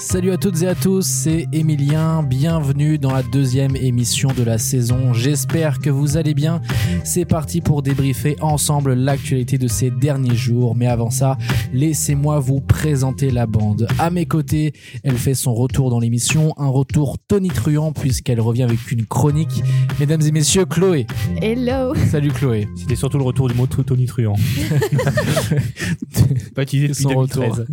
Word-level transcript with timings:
Salut 0.00 0.30
à 0.30 0.36
toutes 0.36 0.62
et 0.62 0.68
à 0.68 0.76
tous, 0.76 1.04
c'est 1.04 1.48
Emilien, 1.52 2.22
bienvenue 2.22 2.98
dans 2.98 3.10
la 3.10 3.24
deuxième 3.24 3.74
émission 3.74 4.28
de 4.32 4.44
la 4.44 4.56
saison, 4.56 5.12
j'espère 5.12 5.80
que 5.80 5.90
vous 5.90 6.16
allez 6.16 6.34
bien, 6.34 6.62
c'est 7.02 7.24
parti 7.24 7.60
pour 7.60 7.82
débriefer 7.82 8.36
ensemble 8.40 8.94
l'actualité 8.94 9.58
de 9.58 9.66
ces 9.66 9.90
derniers 9.90 10.36
jours, 10.36 10.76
mais 10.76 10.86
avant 10.86 11.10
ça, 11.10 11.36
laissez-moi 11.72 12.38
vous 12.38 12.60
présenter 12.60 13.32
la 13.32 13.46
bande. 13.46 13.88
À 13.98 14.10
mes 14.10 14.24
côtés, 14.24 14.72
elle 15.02 15.18
fait 15.18 15.34
son 15.34 15.52
retour 15.52 15.90
dans 15.90 15.98
l'émission, 15.98 16.54
un 16.58 16.68
retour 16.68 17.16
tonitruant 17.26 17.92
puisqu'elle 17.92 18.40
revient 18.40 18.62
avec 18.62 18.92
une 18.92 19.04
chronique, 19.04 19.64
mesdames 19.98 20.22
et 20.22 20.30
messieurs, 20.30 20.64
Chloé. 20.64 21.08
Hello 21.42 21.92
Salut 22.08 22.30
Chloé. 22.30 22.68
C'était 22.76 22.94
surtout 22.94 23.18
le 23.18 23.24
retour 23.24 23.48
du 23.48 23.54
mot 23.54 23.66
tonitruant. 23.66 24.36
Pas 26.54 26.62
utilisé 26.62 26.88
depuis 26.88 27.02
Son 27.02 27.08
retour. 27.08 27.42
2013. 27.42 27.66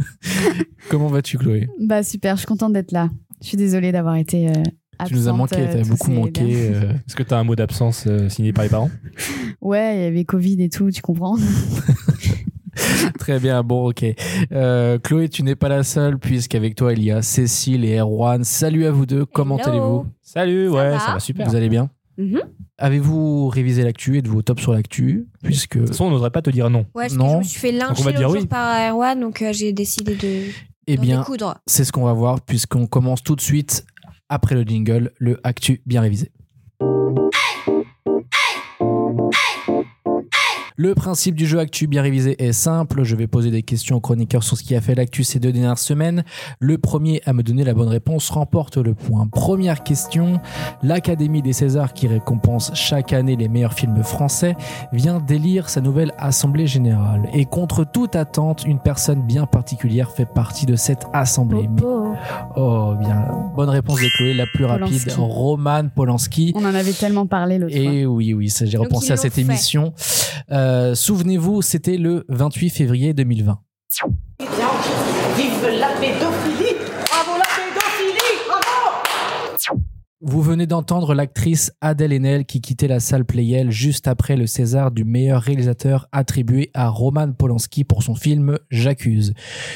Comment 0.90 1.08
vas-tu 1.08 1.38
Chloé? 1.38 1.68
Bah 1.80 2.04
super, 2.16 2.36
je 2.36 2.40
suis 2.40 2.48
contente 2.48 2.72
d'être 2.74 2.92
là. 2.94 3.10
Je 3.42 3.48
suis 3.48 3.58
désolée 3.58 3.92
d'avoir 3.92 4.16
été 4.16 4.48
euh, 4.48 4.54
absente. 4.98 5.08
Tu 5.10 5.14
nous 5.16 5.28
as 5.28 5.34
manqué, 5.34 5.58
euh, 5.60 5.68
t'as 5.72 5.80
tous 5.82 5.90
beaucoup 5.90 6.12
manqué. 6.12 6.42
euh, 6.74 6.94
Est-ce 6.94 7.16
que 7.16 7.24
t'as 7.24 7.38
un 7.38 7.44
mot 7.44 7.56
d'absence 7.56 8.06
euh, 8.08 8.30
signé 8.30 8.54
par 8.54 8.64
les 8.64 8.70
parents? 8.70 8.90
Ouais, 9.62 9.98
il 9.98 10.02
y 10.04 10.06
avait 10.06 10.26
Covid 10.26 10.62
et 10.64 10.70
tout, 10.70 10.92
tu 10.92 11.02
comprends 11.02 11.36
Très 13.20 13.40
bien, 13.40 13.64
bon, 13.64 13.90
ok. 13.90 14.06
Euh, 14.52 15.00
Chloé, 15.00 15.28
tu 15.30 15.44
n'es 15.44 15.56
pas 15.56 15.70
la 15.70 15.84
seule, 15.84 16.20
puisqu'avec 16.20 16.76
toi, 16.76 16.94
il 16.94 17.04
y 17.04 17.12
a 17.12 17.22
Cécile 17.22 17.84
et 17.86 17.98
Erwan. 17.98 18.44
Salut 18.44 18.86
à 18.86 18.92
vous 18.92 19.06
deux, 19.06 19.26
comment 19.26 19.58
allez-vous? 19.58 20.06
Salut, 20.22 20.68
ouais, 20.70 20.92
va 20.92 21.00
ça 21.00 21.14
va 21.14 21.20
super. 21.20 21.48
Vous 21.48 21.56
allez 21.56 21.70
bien? 21.70 21.90
Mhm. 22.18 22.42
Avez-vous 22.78 23.48
révisé 23.50 23.84
l'actu 23.84 24.18
et 24.18 24.22
de 24.22 24.30
vos 24.30 24.42
tops 24.42 24.62
sur 24.62 24.74
l'actu? 24.74 25.26
Puisque. 25.44 25.76
De 25.76 25.80
toute 25.82 25.90
façon, 25.90 26.06
on 26.06 26.12
n'oserait 26.12 26.32
pas 26.32 26.42
te 26.42 26.50
dire 26.50 26.70
non. 26.70 26.86
Ouais, 26.94 27.04
parce 27.06 27.14
que 27.14 27.18
Non. 27.18 27.34
je 27.34 27.38
me 27.40 27.44
suis 27.44 27.60
fait 27.60 27.72
lyncher 27.72 28.12
l'autre 28.22 28.40
oui. 28.42 28.46
par 28.46 28.92
Erwan, 28.92 29.20
donc 29.20 29.42
euh, 29.42 29.52
j'ai 29.54 29.74
décidé 29.74 30.16
de 30.16 30.52
Eh 30.88 30.98
bien, 30.98 31.26
c'est 31.66 31.84
ce 31.84 31.92
qu'on 31.92 32.06
va 32.06 32.14
voir, 32.14 32.42
puisqu'on 32.42 32.88
commence 32.88 33.24
tout 33.24 33.36
de 33.36 33.42
suite, 33.42 33.86
après 34.30 34.56
le 34.56 34.64
jingle, 34.64 35.12
le 35.18 35.40
actu 35.44 35.82
bien 35.86 36.02
révisé. 36.02 36.32
Le 40.78 40.94
principe 40.94 41.36
du 41.36 41.46
jeu 41.48 41.60
Actu 41.60 41.88
bien 41.88 42.02
révisé 42.02 42.36
est 42.44 42.52
simple. 42.52 43.04
Je 43.04 43.16
vais 43.16 43.28
poser 43.28 43.50
des 43.50 43.64
questions 43.64 43.96
aux 43.96 44.02
chroniqueurs 44.02 44.44
sur 44.44 44.58
ce 44.58 44.64
qui 44.64 44.76
a 44.76 44.82
fait 44.82 44.94
l'actu 44.94 45.24
ces 45.24 45.40
deux 45.40 45.54
dernières 45.54 45.78
semaines. 45.78 46.26
Le 46.60 46.78
premier 46.78 47.22
à 47.26 47.32
me 47.32 47.44
donner 47.44 47.64
la 47.64 47.74
bonne 47.74 47.88
réponse 47.88 48.30
remporte 48.30 48.76
le 48.76 48.94
point. 48.94 49.26
Première 49.28 49.84
question. 49.84 50.42
L'Académie 50.84 51.42
des 51.42 51.54
Césars, 51.54 51.94
qui 51.94 52.08
récompense 52.08 52.72
chaque 52.74 53.14
année 53.14 53.38
les 53.38 53.48
meilleurs 53.48 53.74
films 53.74 54.04
français, 54.04 54.58
vient 54.92 55.22
d'élire 55.22 55.70
sa 55.70 55.80
nouvelle 55.80 56.12
Assemblée 56.18 56.68
Générale. 56.68 57.30
Et 57.34 57.46
contre 57.46 57.86
toute 57.86 58.18
attente, 58.18 58.66
une 58.66 58.80
personne 58.80 59.22
bien 59.26 59.46
particulière 59.46 60.12
fait 60.12 60.26
partie 60.26 60.66
de 60.66 60.76
cette 60.76 61.06
Assemblée. 61.14 61.70
Oh, 61.84 62.06
Oh, 62.56 62.94
bien. 63.00 63.28
Bonne 63.56 63.70
réponse 63.70 64.00
de 64.02 64.08
Chloé, 64.18 64.34
la 64.34 64.46
plus 64.46 64.66
rapide. 64.66 65.02
Polanski. 65.04 65.20
Roman 65.20 65.88
Polanski. 65.94 66.54
On 66.56 66.66
en 66.66 66.74
avait 66.76 66.94
tellement 66.94 67.26
parlé 67.26 67.58
l'autre 67.58 67.76
fois. 67.76 67.84
Et 67.94 68.06
oui, 68.06 68.34
oui, 68.34 68.54
j'ai 68.62 68.78
repensé 68.78 69.12
à 69.12 69.18
cette 69.18 69.34
fait. 69.34 69.42
émission. 69.42 69.94
Euh, 70.52 70.65
Souvenez-vous, 70.96 71.62
c'était 71.62 71.98
le 71.98 72.26
28 72.30 72.70
février 72.70 73.14
2020. 73.14 73.60
Vive 75.38 75.68
la 75.80 75.90
pédophilie 76.00 76.76
Vous 80.28 80.42
venez 80.42 80.66
d'entendre 80.66 81.14
l'actrice 81.14 81.72
Adèle 81.82 82.12
Haenel 82.12 82.46
qui 82.46 82.60
quittait 82.60 82.88
la 82.88 83.00
salle 83.00 83.26
Playel 83.26 83.70
juste 83.70 84.08
après 84.08 84.36
le 84.36 84.48
César 84.48 84.90
du 84.90 85.04
meilleur 85.04 85.40
réalisateur 85.40 86.08
attribué 86.12 86.72
à 86.74 86.90
Roman 86.90 87.32
Polanski 87.32 87.84
pour 87.84 88.02
son 88.02 88.16
film 88.16 88.58
J'accuse. 88.72 89.36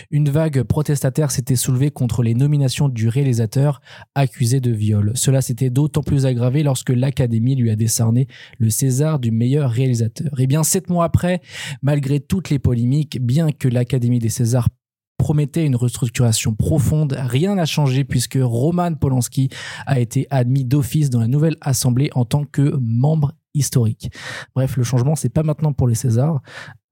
Une 0.09 0.27
vague 0.27 0.63
protestataire 0.63 1.29
s'était 1.29 1.55
soulevée 1.55 1.91
contre 1.91 2.23
les 2.23 2.33
nominations 2.33 2.89
du 2.89 3.09
réalisateur 3.09 3.79
accusé 4.15 4.59
de 4.59 4.71
viol. 4.71 5.11
Cela 5.13 5.43
s'était 5.43 5.69
d'autant 5.69 6.01
plus 6.01 6.25
aggravé 6.25 6.63
lorsque 6.63 6.89
l'Académie 6.89 7.55
lui 7.55 7.69
a 7.69 7.75
décerné 7.75 8.25
le 8.57 8.71
César 8.71 9.19
du 9.19 9.29
meilleur 9.29 9.69
réalisateur. 9.69 10.31
Et 10.39 10.47
bien 10.47 10.63
sept 10.63 10.89
mois 10.89 11.05
après, 11.05 11.41
malgré 11.83 12.19
toutes 12.19 12.49
les 12.49 12.57
polémiques, 12.57 13.21
bien 13.21 13.51
que 13.51 13.67
l'Académie 13.67 14.17
des 14.17 14.29
Césars 14.29 14.69
promettait 15.19 15.65
une 15.65 15.75
restructuration 15.75 16.55
profonde, 16.55 17.15
rien 17.19 17.55
n'a 17.55 17.65
changé 17.65 18.03
puisque 18.05 18.39
Roman 18.41 18.95
Polanski 18.95 19.49
a 19.85 19.99
été 19.99 20.25
admis 20.31 20.63
d'office 20.63 21.11
dans 21.11 21.19
la 21.19 21.27
nouvelle 21.27 21.57
assemblée 21.61 22.09
en 22.15 22.25
tant 22.25 22.45
que 22.45 22.77
membre 22.81 23.33
historique. 23.53 24.11
Bref, 24.55 24.77
le 24.77 24.83
changement, 24.83 25.15
c'est 25.15 25.29
pas 25.29 25.43
maintenant 25.43 25.73
pour 25.73 25.87
les 25.87 25.95
Césars. 25.95 26.41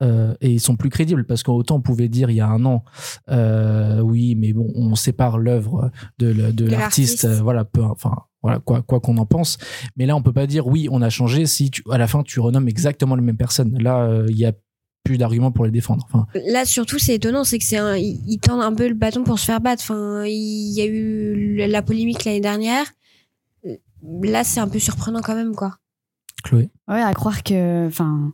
Euh, 0.04 0.36
et 0.42 0.52
ils 0.52 0.60
sont 0.60 0.76
plus 0.76 0.90
crédibles 0.90 1.26
parce 1.26 1.42
qu'autant 1.42 1.78
on 1.78 1.82
pouvait 1.82 2.08
dire 2.08 2.30
il 2.30 2.36
y 2.36 2.42
a 2.42 2.48
un 2.48 2.64
an, 2.66 2.84
euh, 3.32 4.00
oui, 4.02 4.36
mais 4.36 4.54
bon, 4.54 4.72
on 4.76 4.94
sépare 4.94 5.40
l'œuvre 5.40 5.90
de, 6.20 6.66
l'artiste, 6.66 7.26
euh, 7.26 7.42
voilà, 7.42 7.66
peu, 7.66 7.82
enfin, 7.82 8.14
voilà, 8.44 8.60
quoi, 8.60 8.84
quoi 8.84 9.00
qu'on 9.00 9.18
en 9.18 9.26
pense. 9.26 9.58
Mais 9.96 10.06
là, 10.06 10.16
on 10.16 10.22
peut 10.22 10.34
pas 10.34 10.46
dire 10.46 10.68
oui, 10.68 10.88
on 10.92 11.02
a 11.02 11.10
changé 11.10 11.48
si 11.48 11.72
tu, 11.72 11.82
à 11.90 11.98
la 11.98 12.08
fin 12.08 12.22
tu 12.22 12.40
renommes 12.40 12.68
exactement 12.68 13.16
la 13.16 13.24
même 13.24 13.38
personne. 13.38 13.82
Là, 13.82 14.04
euh, 14.04 14.28
il 14.30 14.38
y 14.38 14.46
a 14.46 14.54
plus 15.08 15.18
d'arguments 15.18 15.52
pour 15.52 15.66
les 15.66 15.72
défendre. 15.72 16.06
Enfin, 16.12 16.26
Là, 16.48 16.66
surtout, 16.66 17.00
c'est 17.00 17.16
étonnant, 17.16 17.44
c'est 17.44 17.58
que 17.58 17.64
c'est 17.66 17.78
un, 17.78 17.96
ils 17.96 18.40
tendent 18.40 18.62
un 18.62 18.74
peu 18.74 18.88
le 18.88 18.94
bâton 18.94 19.24
pour 19.24 19.40
se 19.40 19.46
faire 19.46 19.62
battre. 19.62 19.82
Enfin, 19.84 20.24
il 20.26 20.74
y 20.74 20.82
a 20.82 20.86
eu 20.86 21.58
la 21.68 21.82
polémique 21.82 22.24
l'année 22.26 22.40
dernière. 22.42 22.86
Là, 24.24 24.44
c'est 24.44 24.60
un 24.60 24.68
peu 24.68 24.80
surprenant 24.80 25.22
quand 25.22 25.36
même, 25.36 25.56
quoi. 25.56 25.76
Chloé. 26.44 26.70
Ouais, 26.88 27.02
à 27.02 27.14
croire 27.14 27.44
que. 27.44 27.88
Enfin. 27.88 28.34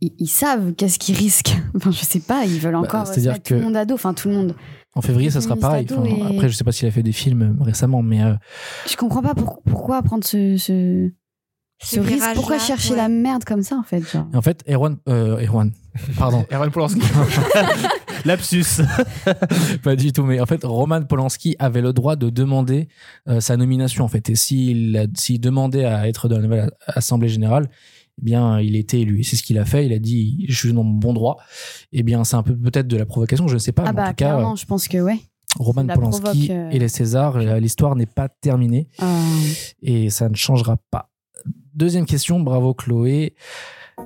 Ils, 0.00 0.12
ils 0.18 0.26
savent 0.28 0.74
qu'est-ce 0.74 0.98
qu'ils 0.98 1.16
risquent. 1.16 1.56
Enfin, 1.76 1.90
je 1.92 2.04
sais 2.04 2.20
pas, 2.20 2.44
ils 2.44 2.58
veulent 2.60 2.74
encore. 2.74 3.04
Bah, 3.04 3.06
c'est-à-dire 3.06 3.32
se 3.32 3.36
mettre 3.36 3.44
tout 3.44 3.54
que- 3.54 3.58
le 3.58 3.64
monde 3.64 3.76
à 3.76 3.84
dos. 3.84 3.94
Enfin, 3.94 4.12
tout 4.14 4.28
le 4.28 4.34
monde. 4.34 4.54
En 4.96 5.00
février, 5.02 5.30
ça 5.30 5.40
sera 5.40 5.56
pareil. 5.56 5.86
Féministe 5.86 6.12
Enfin, 6.12 6.24
ado 6.24 6.32
et- 6.32 6.36
Après, 6.36 6.48
je 6.48 6.54
sais 6.54 6.64
pas 6.64 6.72
s'il 6.72 6.86
a 6.88 6.90
fait 6.90 7.02
des 7.02 7.12
films 7.12 7.56
récemment, 7.60 8.02
mais 8.02 8.22
euh, 8.22 8.34
Je 8.88 8.96
comprends 8.96 9.22
pas 9.22 9.34
pour- 9.34 9.62
pourquoi 9.62 10.02
prendre 10.02 10.24
ce. 10.24 10.56
ce... 10.56 11.10
Ce 11.82 12.00
risque, 12.00 12.34
pourquoi 12.34 12.58
chercher 12.58 12.90
ouais. 12.90 12.96
la 12.96 13.08
merde 13.08 13.44
comme 13.44 13.62
ça 13.62 13.76
en 13.76 13.82
fait 13.82 14.00
genre? 14.00 14.26
en 14.32 14.42
fait, 14.42 14.62
Erwan, 14.68 14.96
euh, 15.08 15.44
Erwan, 15.44 15.72
pardon, 16.16 16.46
Erwan 16.52 16.70
Polanski. 16.70 17.00
Lapsus. 18.24 18.80
pas 19.82 19.96
du 19.96 20.12
tout, 20.12 20.24
mais 20.24 20.40
en 20.40 20.46
fait, 20.46 20.64
Roman 20.64 21.02
Polanski 21.02 21.56
avait 21.58 21.82
le 21.82 21.92
droit 21.92 22.16
de 22.16 22.30
demander 22.30 22.88
euh, 23.28 23.40
sa 23.40 23.56
nomination, 23.56 24.04
en 24.04 24.08
fait. 24.08 24.30
Et 24.30 24.34
s'il 24.34 25.08
demandait 25.40 25.84
à 25.84 26.08
être 26.08 26.28
dans 26.28 26.36
la 26.36 26.42
nouvelle 26.42 26.70
Assemblée 26.86 27.28
Générale, 27.28 27.68
eh 28.18 28.24
bien, 28.24 28.60
il 28.60 28.76
était 28.76 29.00
élu. 29.00 29.20
Et 29.20 29.22
c'est 29.22 29.36
ce 29.36 29.42
qu'il 29.42 29.58
a 29.58 29.64
fait. 29.64 29.86
Il 29.86 29.92
a 29.92 29.98
dit, 29.98 30.46
je 30.48 30.56
suis 30.56 30.72
dans 30.72 30.84
mon 30.84 30.94
bon 30.94 31.12
droit. 31.12 31.38
Eh 31.92 32.02
bien, 32.02 32.24
c'est 32.24 32.36
un 32.36 32.42
peu 32.42 32.56
peut-être 32.56 32.88
de 32.88 32.96
la 32.96 33.06
provocation, 33.06 33.48
je 33.48 33.54
ne 33.54 33.58
sais 33.58 33.72
pas. 33.72 33.84
Ah 33.86 33.92
mais 33.92 34.00
en 34.00 34.04
bah 34.04 34.08
tout 34.10 34.16
cas, 34.16 34.54
je 34.56 34.64
pense 34.64 34.88
que 34.88 34.98
ouais. 34.98 35.14
euh, 35.14 35.62
Roman 35.62 35.82
la 35.82 35.94
Polanski 35.94 36.22
provoque, 36.22 36.50
euh. 36.50 36.70
et 36.70 36.78
les 36.78 36.88
Césars, 36.88 37.38
l'histoire 37.38 37.96
n'est 37.96 38.06
pas 38.06 38.28
terminée. 38.28 38.88
Euh, 39.02 39.06
et 39.82 40.10
ça 40.10 40.28
ne 40.28 40.34
changera 40.34 40.76
pas. 40.90 41.10
Deuxième 41.74 42.06
question, 42.06 42.38
bravo 42.40 42.72
Chloé. 42.74 43.34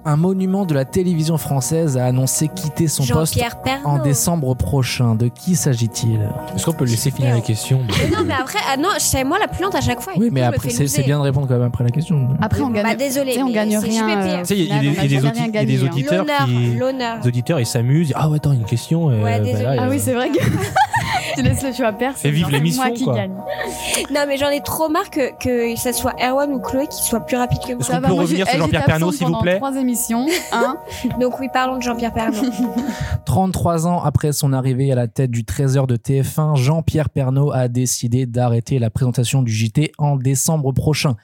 Un 0.05 0.17
monument 0.17 0.67
de 0.67 0.75
la 0.75 0.85
télévision 0.85 1.39
française 1.39 1.97
a 1.97 2.05
annoncé 2.05 2.49
quitter 2.49 2.89
son 2.89 3.07
poste 3.07 3.39
en 3.85 3.99
décembre 3.99 4.55
prochain. 4.55 5.15
De 5.15 5.29
qui 5.29 5.57
s'agit-il? 5.57 6.21
Est-ce 6.55 6.67
qu'on 6.67 6.73
peut 6.73 6.85
laisser 6.85 7.11
finir 7.11 7.35
les 7.35 7.41
questions 7.41 7.81
Mais 7.87 8.11
non, 8.15 8.23
mais 8.25 8.35
après, 8.35 8.59
ah 8.71 8.77
non, 8.77 8.89
c'est 8.99 9.25
moi 9.25 9.39
la 9.39 9.49
plus 9.49 9.63
lente 9.63 9.75
à 9.75 9.81
chaque 9.81 10.01
fois. 10.01 10.13
Oui, 10.17 10.29
mais 10.31 10.43
après, 10.43 10.69
c'est 10.71 11.03
bien 11.05 11.19
de 11.19 11.25
répondre 11.25 11.47
quand 11.49 11.55
même 11.55 11.63
après 11.69 11.85
la 11.85 11.91
question. 11.91 12.29
Après, 12.41 12.61
on 12.61 12.69
Bah, 12.71 12.83
gagne. 12.83 12.97
désolé, 12.99 13.33
tu 13.33 13.39
sais, 13.39 13.43
on 13.43 13.51
gagne 13.51 13.77
rien. 13.79 14.09
Euh, 14.09 14.39
Tu 14.41 14.47
sais, 14.47 14.57
il 14.59 14.65
y 14.67 14.73
a 14.73 14.79
des- 14.79 14.87
y 14.87 15.17
a 15.17 15.21
hein. 15.21 15.89
auditeurs 15.91 16.25
qui- 16.47 16.75
l'honneur. 16.77 17.19
Les 17.23 17.29
auditeurs, 17.29 17.61
ils 17.61 17.67
s'amusent. 17.67 18.13
Ah 18.15 18.29
ouais, 18.29 18.37
attends, 18.37 18.53
une 18.53 18.65
question. 18.65 19.09
euh, 19.11 19.23
Ouais, 19.23 19.39
bah 19.39 19.45
désolé. 19.45 19.65
là, 19.65 19.77
Ah 19.79 19.85
euh, 19.87 19.91
oui, 19.91 19.99
c'est 20.01 20.15
vrai 20.15 20.29
que 20.31 20.39
tu 21.39 21.49
laisses 21.49 21.63
le 21.63 21.73
choix 21.73 21.93
perso. 21.93 22.19
Fais 22.19 22.31
vivre 22.31 22.51
genre, 22.51 22.51
c'est 22.51 22.57
l'émission, 22.57 22.83
moi 22.85 22.93
qui 22.93 23.05
quoi. 23.05 23.15
gagne. 23.15 23.35
Non, 24.13 24.25
mais 24.27 24.37
j'en 24.37 24.49
ai 24.49 24.61
trop 24.61 24.89
marre 24.89 25.11
que, 25.11 25.37
que 25.39 25.79
ça 25.79 25.93
soit 25.93 26.15
Erwan 26.21 26.53
ou 26.53 26.61
Chloé 26.61 26.87
qui 26.87 27.03
soit 27.03 27.21
plus 27.21 27.37
rapide 27.37 27.61
que 27.61 27.73
moi. 27.73 27.81
Est-ce 27.81 27.89
qu'on 27.89 28.01
va, 28.01 28.09
peut 28.09 28.15
revenir 28.15 28.49
sur 28.49 28.59
Jean-Pierre 28.59 28.89
absente 28.89 29.15
s'il 29.15 29.27
vous 29.27 29.39
plaît 29.39 29.57
Trois 29.57 29.77
émissions, 29.77 30.27
hein. 30.53 30.77
Donc 31.21 31.39
oui, 31.41 31.49
parlons 31.53 31.77
de 31.77 31.83
Jean-Pierre 31.83 32.13
Pernaut. 32.13 32.51
33 33.25 33.87
ans 33.87 34.03
après 34.03 34.33
son 34.33 34.53
arrivée 34.53 34.91
à 34.91 34.95
la 34.95 35.07
tête 35.07 35.31
du 35.31 35.45
Trésor 35.45 35.87
de 35.87 35.97
TF1, 35.97 36.57
Jean-Pierre 36.57 37.11
Pernaut 37.11 37.53
a 37.53 37.69
décidé 37.69 38.27
d'arrêter 38.27 38.79
la 38.79 38.91
présentation 38.91 39.43
du 39.43 39.53
JT 39.53 39.93
en 39.99 40.17
décembre 40.17 40.73
prochain. 40.73 41.17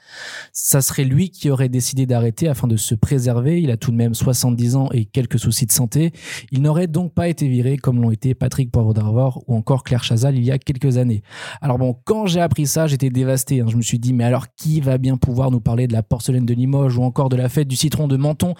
Ça 0.53 0.81
serait 0.81 1.03
lui 1.03 1.29
qui 1.29 1.49
aurait 1.49 1.69
décidé 1.69 2.05
d'arrêter 2.05 2.47
afin 2.47 2.67
de 2.67 2.77
se 2.77 2.95
préserver. 2.95 3.61
Il 3.61 3.71
a 3.71 3.77
tout 3.77 3.91
de 3.91 3.97
même 3.97 4.13
70 4.13 4.75
ans 4.75 4.89
et 4.93 5.05
quelques 5.05 5.39
soucis 5.39 5.65
de 5.65 5.71
santé. 5.71 6.13
Il 6.51 6.61
n'aurait 6.61 6.87
donc 6.87 7.13
pas 7.13 7.27
été 7.27 7.47
viré 7.47 7.77
comme 7.77 8.01
l'ont 8.01 8.11
été 8.11 8.33
Patrick 8.33 8.71
Poivre 8.71 8.93
d'Arvor 8.93 9.43
ou 9.47 9.55
encore 9.55 9.83
Claire 9.83 10.04
Chazal 10.05 10.37
il 10.37 10.43
y 10.45 10.51
a 10.51 10.57
quelques 10.57 10.97
années. 10.97 11.21
Alors 11.61 11.77
bon, 11.77 11.95
quand 12.05 12.25
j'ai 12.27 12.41
appris 12.41 12.67
ça, 12.67 12.87
j'étais 12.87 13.09
dévasté. 13.09 13.61
hein. 13.61 13.65
Je 13.67 13.75
me 13.77 13.81
suis 13.81 13.99
dit, 13.99 14.13
mais 14.13 14.23
alors 14.23 14.45
qui 14.55 14.79
va 14.81 14.97
bien 14.97 15.17
pouvoir 15.17 15.51
nous 15.51 15.59
parler 15.59 15.87
de 15.87 15.93
la 15.93 16.03
porcelaine 16.03 16.45
de 16.45 16.53
Limoges 16.53 16.97
ou 16.97 17.03
encore 17.03 17.29
de 17.29 17.35
la 17.35 17.49
fête 17.49 17.67
du 17.67 17.75
citron 17.75 18.07
de 18.07 18.17
Menton? 18.17 18.53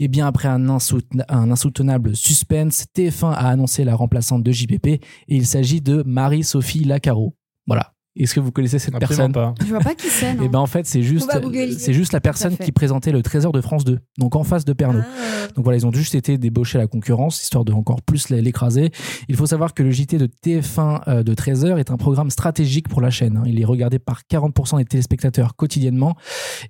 Eh 0.00 0.08
bien, 0.08 0.26
après 0.26 0.48
un, 0.48 0.66
insouten- 0.68 1.24
un 1.28 1.50
insoutenable 1.50 2.16
suspense, 2.16 2.86
TF1 2.96 3.32
a 3.32 3.48
annoncé 3.48 3.84
la 3.84 3.94
remplaçante 3.94 4.42
de 4.42 4.52
JPP 4.52 4.86
et 4.86 5.00
il 5.28 5.46
s'agit 5.46 5.80
de 5.80 6.02
Marie-Sophie 6.06 6.84
Lacaro. 6.84 7.34
Voilà. 7.66 7.92
Est-ce 8.16 8.34
que 8.34 8.40
vous 8.40 8.50
connaissez 8.50 8.78
cette 8.78 8.94
Absolument 8.94 9.32
personne 9.32 9.32
pas. 9.32 9.64
Je 9.64 9.70
vois 9.70 9.78
pas 9.80 9.94
qui 9.94 10.08
c'est. 10.08 10.32
Et 10.42 10.48
ben 10.48 10.58
en 10.58 10.66
fait, 10.66 10.86
c'est 10.86 11.02
juste, 11.02 11.30
c'est 11.78 11.92
juste 11.92 12.12
la 12.12 12.20
personne 12.20 12.56
qui 12.56 12.72
présentait 12.72 13.12
le 13.12 13.22
Trésor 13.22 13.52
de 13.52 13.60
France 13.60 13.84
2, 13.84 13.98
donc 14.18 14.34
en 14.34 14.42
face 14.44 14.64
de 14.64 14.72
Pernod. 14.72 15.04
Ah. 15.06 15.46
Donc 15.54 15.64
voilà, 15.64 15.78
ils 15.78 15.86
ont 15.86 15.92
juste 15.92 16.14
été 16.14 16.36
débauchés 16.36 16.78
à 16.78 16.80
la 16.80 16.86
concurrence, 16.88 17.42
histoire 17.42 17.64
de 17.64 17.72
encore 17.72 18.02
plus 18.02 18.30
l'écraser. 18.30 18.90
Il 19.28 19.36
faut 19.36 19.46
savoir 19.46 19.72
que 19.74 19.82
le 19.82 19.90
JT 19.90 20.18
de 20.18 20.26
TF1 20.26 21.02
euh, 21.08 21.22
de 21.22 21.34
13h 21.34 21.78
est 21.78 21.90
un 21.90 21.96
programme 21.96 22.30
stratégique 22.30 22.88
pour 22.88 23.00
la 23.00 23.10
chaîne. 23.10 23.36
hein. 23.36 23.44
Il 23.46 23.60
est 23.60 23.64
regardé 23.64 23.98
par 23.98 24.22
40% 24.30 24.78
des 24.78 24.84
téléspectateurs 24.84 25.54
quotidiennement. 25.54 26.16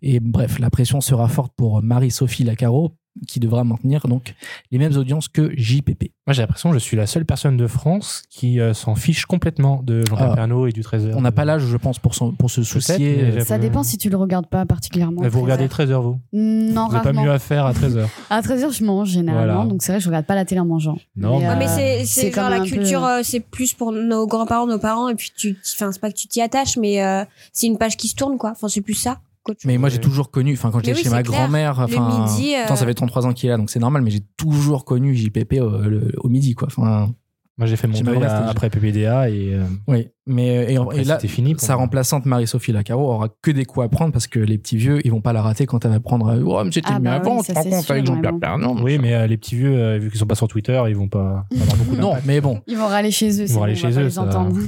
Et 0.03 0.21
bref, 0.21 0.59
la 0.59 0.71
pression 0.71 1.01
sera 1.01 1.29
forte 1.29 1.53
pour 1.57 1.83
Marie-Sophie 1.83 2.45
Lacaro, 2.45 2.95
qui 3.27 3.41
devra 3.41 3.65
maintenir 3.65 4.07
donc 4.07 4.35
les 4.71 4.79
mêmes 4.79 4.97
audiences 4.97 5.29
que 5.29 5.51
JPP. 5.57 6.11
Moi, 6.27 6.35
j'ai 6.35 6.43
l'impression 6.43 6.69
que 6.71 6.75
je 6.75 6.81
suis 6.81 6.97
la 6.97 7.07
seule 7.07 7.25
personne 7.25 7.57
de 7.57 7.67
France 7.67 8.23
qui 8.31 8.61
euh, 8.61 8.75
s'en 8.75 8.95
fiche 8.95 9.25
complètement 9.27 9.83
de 9.83 10.03
Jean-Pierre 10.09 10.33
Ah. 10.33 10.37
Pernaut 10.37 10.67
et 10.67 10.73
du 10.73 10.83
Trésor. 10.83 11.13
On 11.17 11.23
n'a 11.23 11.33
pas 11.33 11.45
l'âge, 11.45 11.63
je 11.67 11.77
pense, 11.77 11.99
pour, 11.99 12.15
son- 12.15 12.33
pour 12.33 12.51
se 12.51 12.63
soucier. 12.63 13.41
Ça 13.41 13.59
dépend 13.59 13.83
si 13.83 13.97
tu 13.99 14.11
le 14.11 14.17
regardes 14.17 14.47
pas 14.47 14.67
particulièrement. 14.67 15.23
Mais 15.23 15.29
vous 15.29 15.41
regardez 15.43 15.69
13 15.69 15.89
13h, 15.91 16.03
vous 16.03 16.21
Non, 16.33 16.87
Vous 16.89 16.93
n'avez 16.93 17.05
pas 17.05 17.13
mieux 17.13 17.31
à 17.31 17.39
faire 17.39 17.65
à 17.67 17.73
13h. 17.73 18.07
À 18.31 18.41
13h, 18.43 18.77
je 18.77 18.85
mange 18.85 19.09
généralement. 19.09 19.55
Voilà. 19.55 19.69
Donc 19.71 19.83
c'est 19.83 19.93
vrai, 19.93 20.01
je 20.01 20.07
regarde 20.09 20.27
pas 20.27 20.35
la 20.35 20.45
télé 20.45 20.61
en 20.61 20.67
mangeant. 20.67 20.99
Non, 21.17 21.39
Mais, 21.41 21.47
Euh, 21.69 22.03
c'est, 22.05 22.31
genre 22.33 22.51
la 22.51 22.59
peu- 22.61 22.67
culture, 22.67 23.05
euh, 23.05 23.21
c'est 23.23 23.41
plus 23.41 23.73
pour 23.75 23.93
nos 23.93 24.27
grands-parents, 24.27 24.67
nos 24.67 24.79
parents, 24.79 25.09
et 25.09 25.15
puis 25.15 25.31
tu, 25.37 25.57
enfin, 25.75 25.93
c'est 25.93 26.01
pas 26.01 26.11
que 26.11 26.17
tu 26.17 26.29
t'y 26.29 26.41
attaches, 26.43 26.77
mais 26.77 27.03
euh, 27.03 27.25
c'est 27.53 27.67
une 27.67 27.79
page 27.79 27.97
qui 27.97 28.09
se 28.09 28.15
tourne, 28.15 28.37
quoi. 28.39 28.51
Enfin, 28.51 28.69
c'est 28.69 28.81
plus 28.81 28.95
ça. 28.95 29.19
Mais 29.65 29.79
moi, 29.79 29.89
j'ai 29.89 29.99
toujours 30.01 30.31
connu, 30.31 30.53
enfin, 30.55 30.71
quand 30.71 30.79
j'étais 30.79 30.91
oui, 30.99 31.03
chez 31.05 31.11
ma 31.11 31.23
grand-mère, 31.39 31.79
enfin, 31.81 32.27
euh, 32.73 32.77
ça 32.77 32.87
fait 32.87 32.95
33 32.95 33.27
ans 33.27 33.33
qu'il 33.33 33.49
est 33.49 33.53
là, 33.53 33.57
donc 33.59 33.71
c'est 33.71 33.79
normal, 33.81 34.03
mais 34.03 34.11
j'ai 34.11 34.23
toujours 34.37 34.85
connu 34.85 35.15
JPP 35.15 35.55
au, 35.61 35.79
le- 35.83 36.13
au 36.19 36.29
midi, 36.29 36.55
quoi. 36.55 36.69
Enfin, 36.71 37.11
Moi, 37.59 37.67
j'ai 37.67 37.77
fait 37.77 37.89
mon 37.89 38.01
deuil 38.01 38.25
après 38.25 38.71
PPDA 38.71 39.31
et, 39.31 39.55
euh, 39.55 39.65
oui. 39.89 40.09
Mais, 40.29 40.73
et, 40.73 40.77
après, 40.77 41.01
et 41.01 41.05
là, 41.05 41.19
fini. 41.19 41.55
pour 41.55 41.63
sa 41.63 41.73
moi. 41.73 41.85
remplaçante 41.85 42.27
Marie-Sophie 42.27 42.71
Lacaro 42.71 43.11
aura 43.11 43.29
que 43.41 43.51
des 43.51 43.65
coups 43.65 43.87
à 43.87 43.89
prendre 43.89 44.13
parce 44.13 44.27
que 44.27 44.39
les 44.39 44.59
petits 44.59 44.77
vieux, 44.77 45.01
ils 45.05 45.11
vont 45.11 45.23
pas 45.23 45.33
la 45.33 45.41
rater 45.41 45.65
quand 45.65 45.87
elle 45.87 45.91
va 45.91 46.01
prendre, 46.01 46.29
euh, 46.29 46.43
oh, 46.45 46.63
mais 46.63 46.71
c'était 46.71 46.89
Ah 46.93 47.01
bah 47.01 47.15
avant, 47.15 47.43
tu 47.43 47.51
te 47.51 47.59
rends 47.59 47.65
compte 47.65 47.91
avec 47.91 48.05
Jean-Pierre. 48.05 48.39
Pernaut. 48.39 48.77
Oui, 48.83 48.99
mais 48.99 49.15
euh, 49.15 49.27
les 49.27 49.39
petits 49.39 49.57
vieux, 49.57 49.75
euh, 49.75 49.99
vu 49.99 50.11
qu'ils 50.11 50.19
sont 50.21 50.27
pas 50.27 50.35
sur 50.35 50.47
Twitter, 50.47 50.81
ils 50.87 50.95
vont 50.95 51.09
pas 51.09 51.47
avoir 51.51 51.77
beaucoup 51.79 51.97
Non, 51.97 52.13
mais 52.27 52.43
bon. 52.43 52.61
Ils 52.67 52.77
vont 52.77 52.87
râler 52.87 53.11
chez 53.11 53.31
eux. 53.41 53.47
Ils 53.49 53.55
vont 53.55 53.61
râler 53.61 53.75
chez 53.75 53.99
eux. 53.99 54.09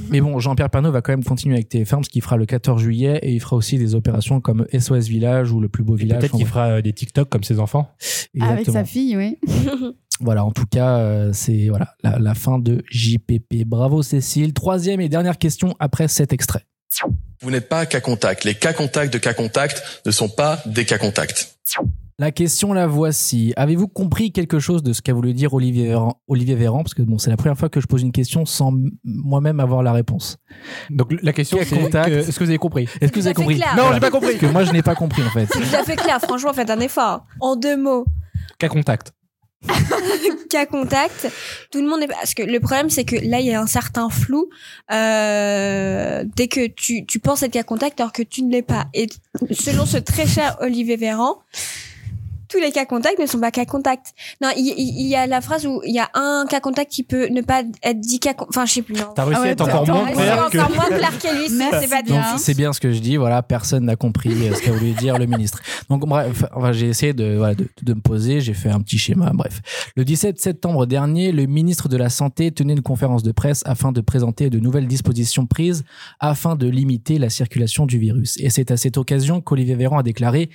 Mais 0.09 0.19
bon, 0.19 0.39
Jean-Pierre 0.39 0.71
Pernaut 0.71 0.91
va 0.91 1.01
quand 1.01 1.13
même 1.13 1.23
continuer 1.23 1.55
avec 1.55 1.69
TF1 1.69 1.89
parce 1.89 2.09
qu'il 2.09 2.23
fera 2.23 2.37
le 2.37 2.47
14 2.47 2.81
juillet 2.81 3.19
et 3.21 3.31
il 3.31 3.39
fera 3.39 3.55
aussi 3.55 3.77
des 3.77 3.93
opérations 3.93 4.41
comme 4.41 4.65
SOS 4.77 5.07
Village 5.07 5.51
ou 5.51 5.61
le 5.61 5.69
plus 5.69 5.83
beau 5.83 5.93
village. 5.93 6.19
Peut-être 6.19 6.37
qu'il 6.37 6.47
fera 6.47 6.67
euh, 6.69 6.81
des 6.81 6.93
TikTok 6.93 7.29
comme 7.29 7.43
ses 7.43 7.59
enfants. 7.59 7.91
Avec 8.41 8.65
sa 8.65 8.83
fille, 8.83 9.15
oui. 9.15 9.37
Voilà, 10.21 10.45
en 10.45 10.51
tout 10.51 10.65
cas, 10.65 10.97
euh, 10.97 11.31
c'est 11.33 11.69
voilà 11.69 11.95
la, 12.03 12.19
la 12.19 12.33
fin 12.35 12.59
de 12.59 12.83
JPP. 12.89 13.65
Bravo 13.65 14.03
Cécile. 14.03 14.53
Troisième 14.53 15.01
et 15.01 15.09
dernière 15.09 15.37
question 15.37 15.75
après 15.79 16.07
cet 16.07 16.31
extrait. 16.33 16.65
Vous 17.41 17.49
n'êtes 17.51 17.69
pas 17.69 17.85
cas 17.85 18.01
contact. 18.01 18.43
Les 18.43 18.53
cas 18.53 18.73
contacts 18.73 19.11
de 19.13 19.17
cas 19.17 19.33
contact 19.33 19.81
ne 20.05 20.11
sont 20.11 20.29
pas 20.29 20.59
des 20.65 20.85
cas 20.85 20.97
contacts. 20.97 21.57
La 22.19 22.29
question 22.31 22.73
la 22.73 22.85
voici. 22.85 23.51
Avez-vous 23.55 23.87
compris 23.87 24.31
quelque 24.31 24.59
chose 24.59 24.83
de 24.83 24.93
ce 24.93 25.01
qu'a 25.01 25.13
voulu 25.13 25.33
dire 25.33 25.53
Olivier 25.55 25.87
Véran, 25.87 26.21
Olivier 26.27 26.53
Véran? 26.53 26.83
Parce 26.83 26.93
que 26.93 27.01
bon, 27.01 27.17
c'est 27.17 27.31
la 27.31 27.37
première 27.37 27.57
fois 27.57 27.69
que 27.69 27.81
je 27.81 27.87
pose 27.87 28.03
une 28.03 28.11
question 28.11 28.45
sans 28.45 28.71
moi-même 29.03 29.59
avoir 29.59 29.81
la 29.81 29.91
réponse. 29.93 30.37
Donc 30.91 31.13
la 31.23 31.33
question, 31.33 31.57
c'est 31.63 31.77
est-ce 31.77 32.37
que 32.37 32.43
vous 32.43 32.49
avez 32.49 32.59
compris? 32.59 32.87
Est-ce 32.99 33.11
que 33.11 33.19
vous 33.19 33.25
avez 33.25 33.33
compris? 33.33 33.55
clair. 33.55 33.69
Non, 33.75 33.83
Voilà. 33.83 33.95
j'ai 33.95 33.99
pas 34.01 34.11
compris. 34.11 34.27
Parce 34.33 34.41
que 34.41 34.45
moi, 34.47 34.63
je 34.65 34.71
n'ai 34.71 34.83
pas 34.83 34.93
compris 34.95 35.23
en 35.23 35.29
fait. 35.31 35.47
C'est 35.51 35.59
tout 35.61 35.75
à 35.75 35.83
fait 35.83 35.95
clair. 35.95 36.19
Franchement, 36.21 36.53
faites 36.53 36.69
un 36.69 36.79
effort. 36.81 37.25
En 37.39 37.55
deux 37.55 37.77
mots. 37.81 38.05
Cas 38.59 38.67
contact. 38.69 39.13
cas 40.49 40.65
contact, 40.65 41.27
tout 41.71 41.81
le 41.81 41.87
monde 41.87 42.01
est 42.01 42.07
parce 42.07 42.33
que 42.33 42.41
le 42.41 42.59
problème 42.59 42.89
c'est 42.89 43.05
que 43.05 43.15
là 43.15 43.39
il 43.39 43.45
y 43.45 43.53
a 43.53 43.61
un 43.61 43.67
certain 43.67 44.09
flou 44.09 44.49
euh, 44.91 46.23
dès 46.35 46.47
que 46.47 46.67
tu 46.67 47.05
tu 47.05 47.19
penses 47.19 47.43
être 47.43 47.51
cas 47.51 47.63
contact 47.63 47.99
alors 47.99 48.11
que 48.11 48.23
tu 48.23 48.43
ne 48.43 48.51
l'es 48.51 48.63
pas. 48.63 48.87
Et 48.93 49.07
selon 49.51 49.85
ce 49.85 49.97
très 49.97 50.25
cher 50.25 50.57
Olivier 50.61 50.97
Véran 50.97 51.37
tous 52.51 52.59
les 52.59 52.71
cas 52.71 52.85
contacts 52.85 53.19
ne 53.19 53.25
sont 53.25 53.39
pas 53.39 53.51
cas 53.51 53.65
contact. 53.65 54.13
Non, 54.41 54.49
il, 54.57 55.07
y 55.07 55.15
a 55.15 55.25
la 55.25 55.41
phrase 55.41 55.65
où 55.65 55.81
il 55.85 55.93
y 55.93 55.99
a 55.99 56.09
un 56.13 56.45
cas 56.49 56.59
contact 56.59 56.91
qui 56.91 57.03
peut 57.03 57.27
ne 57.27 57.41
pas 57.41 57.63
être 57.83 57.99
dit 57.99 58.19
cas 58.19 58.33
enfin 58.49 58.65
je 58.65 58.73
sais 58.73 58.81
plus. 58.81 58.95
T'as 59.15 59.23
réussi 59.23 59.37
Ah 59.37 59.41
ouais, 59.41 59.47
à 59.47 59.51
être 59.51 59.61
encore 59.61 59.87
moins 59.87 60.11
clair 60.11 60.49
que. 60.49 60.57
encore 60.57 60.75
moins 60.75 60.97
clair 60.97 61.19
que 61.19 61.37
lui, 61.37 61.49
c'est- 61.49 61.89
pas 61.89 62.01
bien. 62.01 62.37
C'est 62.37 62.53
ce 62.53 62.79
que 62.79 62.91
je 62.91 62.99
dis. 62.99 63.17
Voilà, 63.17 63.41
personne 63.41 63.85
n'a 63.85 63.95
compris 63.95 64.31
euh, 64.31 64.53
ce 64.53 64.61
qu'a 64.61 64.71
voulu 64.71 64.91
dire 64.91 65.17
le 65.17 65.25
ministre. 65.25 65.61
Donc 65.89 66.07
bref, 66.07 66.43
enfin, 66.53 66.71
j'ai 66.71 66.87
essayé 66.89 67.13
de, 67.13 67.35
voilà, 67.37 67.55
de, 67.55 67.67
de 67.81 67.93
me 67.93 68.01
poser. 68.01 68.41
J'ai 68.41 68.53
fait 68.53 68.69
un 68.69 68.79
petit 68.81 68.97
schéma. 68.97 69.31
Bref, 69.33 69.61
le 69.95 70.05
17 70.05 70.39
septembre 70.39 70.85
dernier, 70.85 71.31
le 71.31 71.45
ministre 71.45 71.87
de 71.89 71.97
la 71.97 72.09
Santé 72.09 72.51
tenait 72.51 72.73
une 72.73 72.81
conférence 72.81 73.23
de 73.23 73.31
presse 73.31 73.61
afin 73.65 73.91
de 73.91 74.01
présenter 74.01 74.49
de 74.49 74.59
nouvelles 74.59 74.87
dispositions 74.87 75.45
prises 75.45 75.83
afin 76.19 76.55
de 76.55 76.67
limiter 76.67 77.17
la 77.17 77.29
circulation 77.29 77.85
du 77.85 77.97
virus. 77.97 78.37
Et 78.39 78.49
c'est 78.49 78.71
à 78.71 78.77
cette 78.77 78.97
occasion 78.97 79.41
qu'Olivier 79.41 79.75
Véran 79.75 79.99
a 79.99 80.03
déclaré 80.03 80.49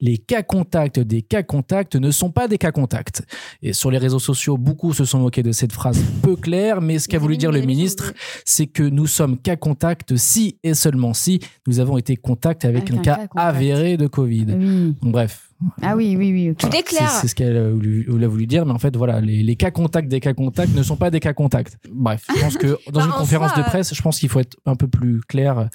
les 0.00 0.18
cas 0.18 0.42
contacts 0.42 0.98
des 0.98 1.22
cas 1.22 1.41
contacts 1.42 1.96
ne 1.96 2.10
sont 2.10 2.30
pas 2.30 2.48
des 2.48 2.58
cas 2.58 2.72
contacts. 2.72 3.22
Et 3.62 3.72
sur 3.72 3.90
les 3.90 3.98
réseaux 3.98 4.18
sociaux, 4.18 4.56
beaucoup 4.56 4.92
se 4.92 5.04
sont 5.04 5.18
moqués 5.18 5.42
de 5.42 5.52
cette 5.52 5.72
phrase 5.72 6.02
peu 6.22 6.36
claire, 6.36 6.80
mais 6.80 6.98
ce 6.98 7.08
qu'a 7.08 7.18
voulu 7.18 7.36
dire 7.36 7.52
le 7.52 7.60
ministre, 7.60 8.12
c'est 8.44 8.66
que 8.66 8.82
nous 8.82 9.06
sommes 9.06 9.38
cas 9.38 9.56
contact 9.56 10.16
si 10.16 10.58
et 10.62 10.74
seulement 10.74 11.14
si 11.14 11.40
nous 11.66 11.80
avons 11.80 11.98
été 11.98 12.16
contact 12.16 12.64
avec, 12.64 12.90
Avec 12.90 12.94
un, 12.94 12.98
un 12.98 13.02
cas, 13.02 13.28
avéré 13.36 13.96
de 13.96 14.06
Covid. 14.06 14.46
Oui. 14.48 14.96
Donc, 15.02 15.12
bref, 15.12 15.51
Ah 15.82 15.96
oui, 15.96 16.14
oui, 16.18 16.32
oui. 16.32 16.50
ok. 16.50 16.56
Tout 16.58 16.66
est 16.68 16.72
c'est 16.76 16.82
clair. 16.82 17.10
c'est 17.10 17.28
ce 17.28 17.34
qu'elle 17.34 17.56
a 17.56 17.70
voulu, 17.70 18.06
elle 18.14 18.24
a 18.24 18.28
voulu 18.28 18.46
dire, 18.46 18.64
mais 18.66 18.72
en 18.72 18.78
fait, 18.78 18.96
voilà, 18.96 19.20
les, 19.20 19.42
les 19.42 19.56
cas 19.56 19.70
contacts 19.70 20.08
des 20.08 20.20
cas 20.20 20.32
contacts 20.34 20.74
ne 20.74 20.82
sont 20.82 20.96
pas 20.96 21.10
des 21.10 21.20
cas 21.20 21.32
contacts. 21.32 21.76
Bref, 21.90 22.24
je 22.34 22.40
pense 22.40 22.56
que 22.56 22.66
dans 22.90 23.00
Bah, 23.00 23.06
une 23.06 23.12
en 23.12 23.18
conférence 23.18 23.52
soi, 23.52 23.62
de 23.62 23.66
presse, 23.68 23.94
je 23.94 24.02
pense 24.02 24.18
qu'il 24.18 24.28
faut 24.28 24.40
être 24.40 24.56
un 24.66 24.74
peu 24.76 24.88
plus 24.88 25.20
clair 25.20 25.68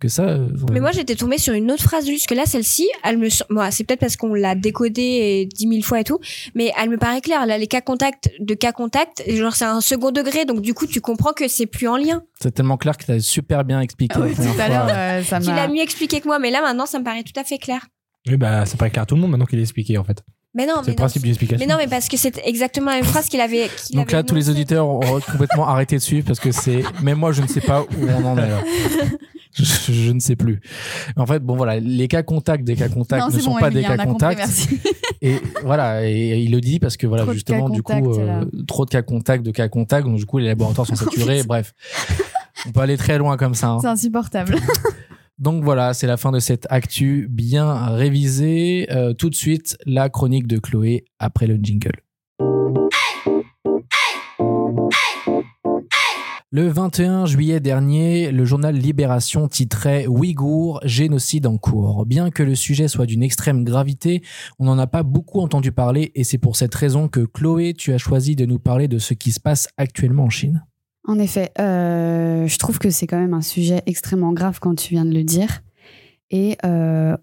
que 0.00 0.08
ça. 0.08 0.22
euh, 0.24 0.48
Mais 0.72 0.80
moi, 0.80 0.92
j'étais 0.92 1.14
tombée 1.14 1.38
sur 1.38 1.54
une 1.54 1.70
autre 1.70 1.82
phrase 1.82 2.06
juste 2.06 2.26
que 2.28 2.34
là, 2.34 2.46
celle-ci, 2.46 2.88
elle 3.02 3.18
me, 3.18 3.28
c'est 3.28 3.84
peut-être 3.84 4.00
parce 4.00 4.16
qu'on 4.16 4.34
l'a 4.34 4.54
décodée 4.54 5.48
dix 5.54 5.66
mille 5.66 5.84
fois 5.84 6.00
et 6.00 6.04
tout, 6.04 6.18
mais 6.54 6.72
elle 6.80 6.90
me 6.90 6.96
paraît 6.98 7.20
claire. 7.20 7.46
Là, 7.46 7.58
les 7.58 7.66
cas 7.66 7.80
contacts 7.80 8.30
de 8.40 8.54
cas 8.54 8.72
contacts, 8.72 9.22
genre 9.28 9.54
c'est 9.54 9.64
un 9.64 9.80
second 9.80 10.10
degré, 10.10 10.44
donc 10.44 10.60
du 10.60 10.74
coup, 10.74 10.86
tu 10.86 11.00
comprends 11.00 11.32
que 11.32 11.48
c'est 11.48 11.66
plus 11.66 11.88
en 11.88 11.96
lien. 11.96 12.22
c'est 12.40 12.52
tellement 12.52 12.76
clair 12.76 12.96
que 12.96 13.04
tu 13.04 13.12
as 13.12 13.20
super 13.20 13.64
bien 13.64 13.80
expliqué. 13.80 14.14
Ah 14.18 14.22
oui, 14.24 14.30
tout 14.34 14.36
première 14.42 14.52
à 14.52 14.64
fois. 14.66 14.68
l'heure, 14.68 14.86
euh, 14.90 15.22
ça 15.22 15.40
Tu 15.40 15.48
l'as 15.50 15.68
mieux 15.68 15.82
expliqué 15.82 16.20
que 16.20 16.26
moi, 16.26 16.38
mais 16.38 16.50
là, 16.50 16.60
maintenant, 16.62 16.86
ça 16.86 16.98
me 16.98 17.04
paraît 17.04 17.22
tout 17.22 17.38
à 17.38 17.44
fait 17.44 17.58
clair. 17.58 17.80
Oui, 18.26 18.36
bah, 18.36 18.64
c'est 18.66 18.78
pas 18.78 18.88
clair 18.90 19.02
à 19.02 19.06
tout 19.06 19.14
le 19.14 19.20
monde 19.20 19.30
maintenant 19.32 19.46
qu'il 19.46 19.58
est 19.58 19.62
expliqué 19.62 19.98
en 19.98 20.04
fait. 20.04 20.22
Mais 20.56 20.66
non, 20.66 20.74
C'est 20.76 20.80
mais 20.82 20.86
le 20.86 20.92
non, 20.92 20.96
principe 20.96 21.22
d'une 21.22 21.30
explication. 21.32 21.66
mais 21.66 21.72
non, 21.72 21.78
mais 21.78 21.88
parce 21.88 22.08
que 22.08 22.16
c'est 22.16 22.40
exactement 22.46 22.90
la 22.90 22.96
même 22.98 23.04
phrase 23.04 23.26
qu'il 23.28 23.40
avait. 23.40 23.68
qu'il 23.84 23.96
Donc 23.96 24.06
avait 24.12 24.18
là, 24.18 24.22
tous 24.22 24.36
les 24.36 24.48
auditeurs 24.50 24.86
ont 24.88 25.00
complètement 25.20 25.66
arrêté 25.66 25.96
de 25.96 26.00
suivre 26.00 26.24
parce 26.26 26.38
que 26.38 26.52
c'est. 26.52 26.84
Même 27.02 27.18
moi, 27.18 27.32
je 27.32 27.42
ne 27.42 27.48
sais 27.48 27.60
pas 27.60 27.82
où 27.82 27.86
on 28.08 28.24
en 28.24 28.38
est 28.38 28.48
là. 28.48 28.60
Je, 29.56 29.92
je 29.92 30.10
ne 30.10 30.18
sais 30.18 30.34
plus. 30.34 30.60
En 31.16 31.26
fait, 31.26 31.38
bon 31.38 31.54
voilà, 31.54 31.78
les 31.78 32.08
cas 32.08 32.24
contacts 32.24 32.64
des 32.64 32.74
cas 32.74 32.88
contacts 32.88 33.22
Non, 33.22 33.30
ne 33.32 33.38
sont 33.38 33.52
bon, 33.52 33.60
pas 33.60 33.70
des 33.70 33.82
cas 33.82 33.90
compris, 33.98 34.06
contacts. 34.08 34.38
merci. 34.38 34.80
Et 35.22 35.36
voilà, 35.62 36.04
et 36.10 36.40
il 36.40 36.50
le 36.50 36.60
dit 36.60 36.80
parce 36.80 36.96
que 36.96 37.06
voilà, 37.06 37.22
Trop 37.22 37.32
justement, 37.34 37.68
du 37.68 37.80
coup, 37.80 37.92
euh, 38.18 38.44
trop 38.66 38.84
de 38.84 38.90
cas 38.90 39.02
contacts, 39.02 39.44
de 39.46 39.52
cas 39.52 39.68
contacts, 39.68 40.08
donc 40.08 40.16
du 40.16 40.26
coup, 40.26 40.38
les 40.38 40.48
laboratoires 40.48 40.88
sont 40.88 40.96
saturés. 40.96 41.44
bref, 41.44 41.72
on 42.66 42.72
peut 42.72 42.80
aller 42.80 42.96
très 42.96 43.16
loin 43.16 43.36
comme 43.36 43.54
ça. 43.54 43.68
hein. 43.68 43.78
C'est 43.80 43.86
insupportable. 43.86 44.56
Donc 45.38 45.64
voilà, 45.64 45.94
c'est 45.94 46.06
la 46.06 46.16
fin 46.16 46.30
de 46.30 46.38
cette 46.38 46.66
actu 46.70 47.26
bien 47.28 47.86
révisée. 47.86 48.86
Euh, 48.90 49.14
tout 49.14 49.30
de 49.30 49.34
suite, 49.34 49.76
la 49.84 50.08
chronique 50.08 50.46
de 50.46 50.58
Chloé 50.58 51.04
après 51.18 51.46
le 51.46 51.56
jingle. 51.56 52.04
Le 56.56 56.68
21 56.68 57.26
juillet 57.26 57.58
dernier, 57.58 58.30
le 58.30 58.44
journal 58.44 58.76
Libération 58.76 59.48
titrait 59.48 60.06
Ouïghour, 60.06 60.78
génocide 60.84 61.48
en 61.48 61.58
cours. 61.58 62.06
Bien 62.06 62.30
que 62.30 62.44
le 62.44 62.54
sujet 62.54 62.86
soit 62.86 63.06
d'une 63.06 63.24
extrême 63.24 63.64
gravité, 63.64 64.22
on 64.60 64.66
n'en 64.66 64.78
a 64.78 64.86
pas 64.86 65.02
beaucoup 65.02 65.40
entendu 65.40 65.72
parler 65.72 66.12
et 66.14 66.22
c'est 66.22 66.38
pour 66.38 66.54
cette 66.54 66.76
raison 66.76 67.08
que 67.08 67.26
Chloé, 67.26 67.74
tu 67.74 67.92
as 67.92 67.98
choisi 67.98 68.36
de 68.36 68.46
nous 68.46 68.60
parler 68.60 68.86
de 68.86 69.00
ce 69.00 69.14
qui 69.14 69.32
se 69.32 69.40
passe 69.40 69.66
actuellement 69.78 70.26
en 70.26 70.30
Chine. 70.30 70.64
En 71.06 71.18
effet, 71.18 71.52
euh, 71.60 72.46
je 72.46 72.58
trouve 72.58 72.78
que 72.78 72.90
c'est 72.90 73.06
quand 73.06 73.18
même 73.18 73.34
un 73.34 73.42
sujet 73.42 73.82
extrêmement 73.86 74.32
grave 74.32 74.58
quand 74.60 74.74
tu 74.74 74.94
viens 74.94 75.04
de 75.04 75.12
le 75.12 75.22
dire. 75.22 75.62
Et 76.30 76.56
euh, 76.64 77.16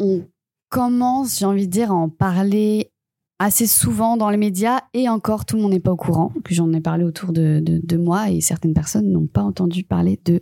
on 0.00 0.24
commence, 0.70 1.38
j'ai 1.38 1.44
envie 1.44 1.66
de 1.66 1.72
dire, 1.72 1.92
à 1.92 1.94
en 1.94 2.08
parler 2.08 2.90
assez 3.40 3.66
souvent 3.68 4.16
dans 4.16 4.30
les 4.30 4.36
médias 4.36 4.80
et 4.94 5.08
encore 5.08 5.44
tout 5.44 5.54
le 5.56 5.62
monde 5.62 5.70
n'est 5.72 5.78
pas 5.80 5.92
au 5.92 5.96
courant 5.96 6.32
que 6.44 6.52
j'en 6.54 6.72
ai 6.72 6.80
parlé 6.80 7.04
autour 7.04 7.32
de, 7.32 7.60
de, 7.60 7.80
de 7.82 7.96
moi 7.96 8.30
et 8.30 8.40
certaines 8.40 8.74
personnes 8.74 9.10
n'ont 9.12 9.28
pas 9.28 9.42
entendu 9.42 9.84
parler 9.84 10.20
de 10.24 10.40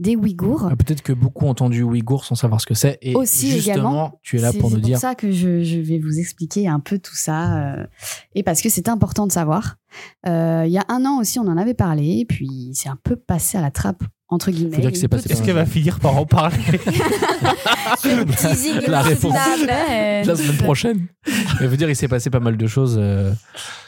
des 0.00 0.16
Ouïghours. 0.16 0.68
Ah, 0.70 0.74
Peut-être 0.76 1.02
que 1.02 1.12
beaucoup 1.12 1.44
ont 1.46 1.50
entendu 1.50 1.82
Ouïghour 1.84 2.24
sans 2.24 2.34
savoir 2.34 2.60
ce 2.60 2.66
que 2.66 2.74
c'est. 2.74 2.98
Et 3.02 3.14
Aussi 3.14 3.52
justement, 3.52 3.74
également, 3.74 4.20
tu 4.22 4.36
es 4.36 4.40
là 4.40 4.50
C'est- 4.50 4.58
pour 4.58 4.70
nous 4.70 4.76
C'est 4.76 4.82
dire. 4.82 4.94
pour 4.94 5.00
ça 5.00 5.14
que 5.14 5.30
je, 5.30 5.62
je 5.62 5.78
vais 5.78 6.00
vous 6.00 6.18
expliquer 6.18 6.66
un 6.66 6.80
peu 6.80 6.98
tout 6.98 7.14
ça. 7.14 7.56
euh, 7.76 7.86
et 8.34 8.42
parce 8.42 8.60
que 8.62 8.68
c'est 8.68 8.88
important 8.88 9.26
de 9.28 9.32
savoir. 9.32 9.76
Euh, 10.26 10.64
il 10.66 10.72
y 10.72 10.78
a 10.78 10.84
un 10.88 11.04
an 11.06 11.20
aussi, 11.20 11.38
on 11.38 11.46
en 11.46 11.56
avait 11.56 11.74
parlé. 11.74 12.18
Et 12.18 12.24
puis, 12.24 12.70
c'est 12.74 12.88
un 12.88 12.98
peu 13.04 13.14
passé 13.14 13.56
à 13.58 13.60
la 13.60 13.70
trappe 13.70 14.02
entre 14.28 14.50
guillemets. 14.50 14.78
Est-ce 14.78 15.42
qu'elle 15.42 15.54
va 15.54 15.66
finir 15.66 16.00
par 16.00 16.16
en 16.16 16.24
parler 16.26 16.56
Teasing 18.02 18.80
La 18.88 19.02
réponse. 19.02 19.34
la 19.34 20.36
semaine 20.36 20.56
prochaine. 20.58 21.06
Mais 21.60 21.66
veut 21.66 21.76
dire, 21.76 21.88
il 21.88 21.96
s'est 21.96 22.08
passé 22.08 22.30
pas 22.30 22.40
mal 22.40 22.56
de 22.56 22.66
choses 22.66 23.00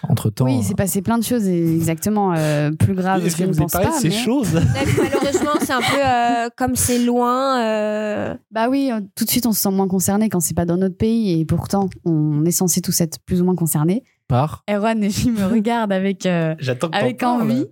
entre 0.08 0.30
temps. 0.30 0.44
Oui, 0.44 0.58
il 0.58 0.64
s'est 0.64 0.74
passé 0.74 1.02
plein 1.02 1.18
de 1.18 1.24
choses 1.24 1.46
exactement 1.48 2.34
euh, 2.36 2.70
plus 2.72 2.94
graves. 2.94 3.24
Est-ce 3.26 3.36
je 3.36 3.42
que 3.42 3.48
ne 3.48 3.52
vous 3.52 3.60
pense 3.62 3.72
parlé 3.72 3.88
pas. 3.88 3.96
de 3.96 4.00
ces 4.00 4.08
mais- 4.08 4.14
choses 4.14 4.52
malheureusement, 4.98 5.50
c'est 5.60 5.72
un 5.72 5.80
peu 5.80 6.04
euh, 6.04 6.48
comme 6.56 6.76
c'est 6.76 6.98
loin. 6.98 7.60
euh, 7.62 8.34
Bah 8.50 8.68
oui, 8.68 8.90
euh, 8.92 9.00
tout 9.16 9.24
de 9.24 9.30
suite 9.30 9.46
on 9.46 9.52
se 9.52 9.60
sent 9.60 9.70
moins 9.70 9.88
concerné 9.88 10.28
quand 10.28 10.40
c'est 10.40 10.54
pas 10.54 10.64
dans 10.64 10.76
notre 10.76 10.96
pays 10.96 11.40
et 11.40 11.44
pourtant 11.44 11.88
on 12.04 12.44
est 12.44 12.50
censé 12.52 12.80
tous 12.80 13.00
être 13.00 13.18
plus 13.26 13.40
ou 13.42 13.44
moins 13.44 13.56
concernés. 13.56 14.04
Par. 14.28 14.64
Erwan 14.68 15.02
et 15.04 15.10
je 15.10 15.28
me 15.28 15.44
regarde 15.46 15.92
avec 15.92 16.26
euh, 16.26 16.54
que 16.56 16.86
avec 16.96 17.22
envie. 17.22 17.66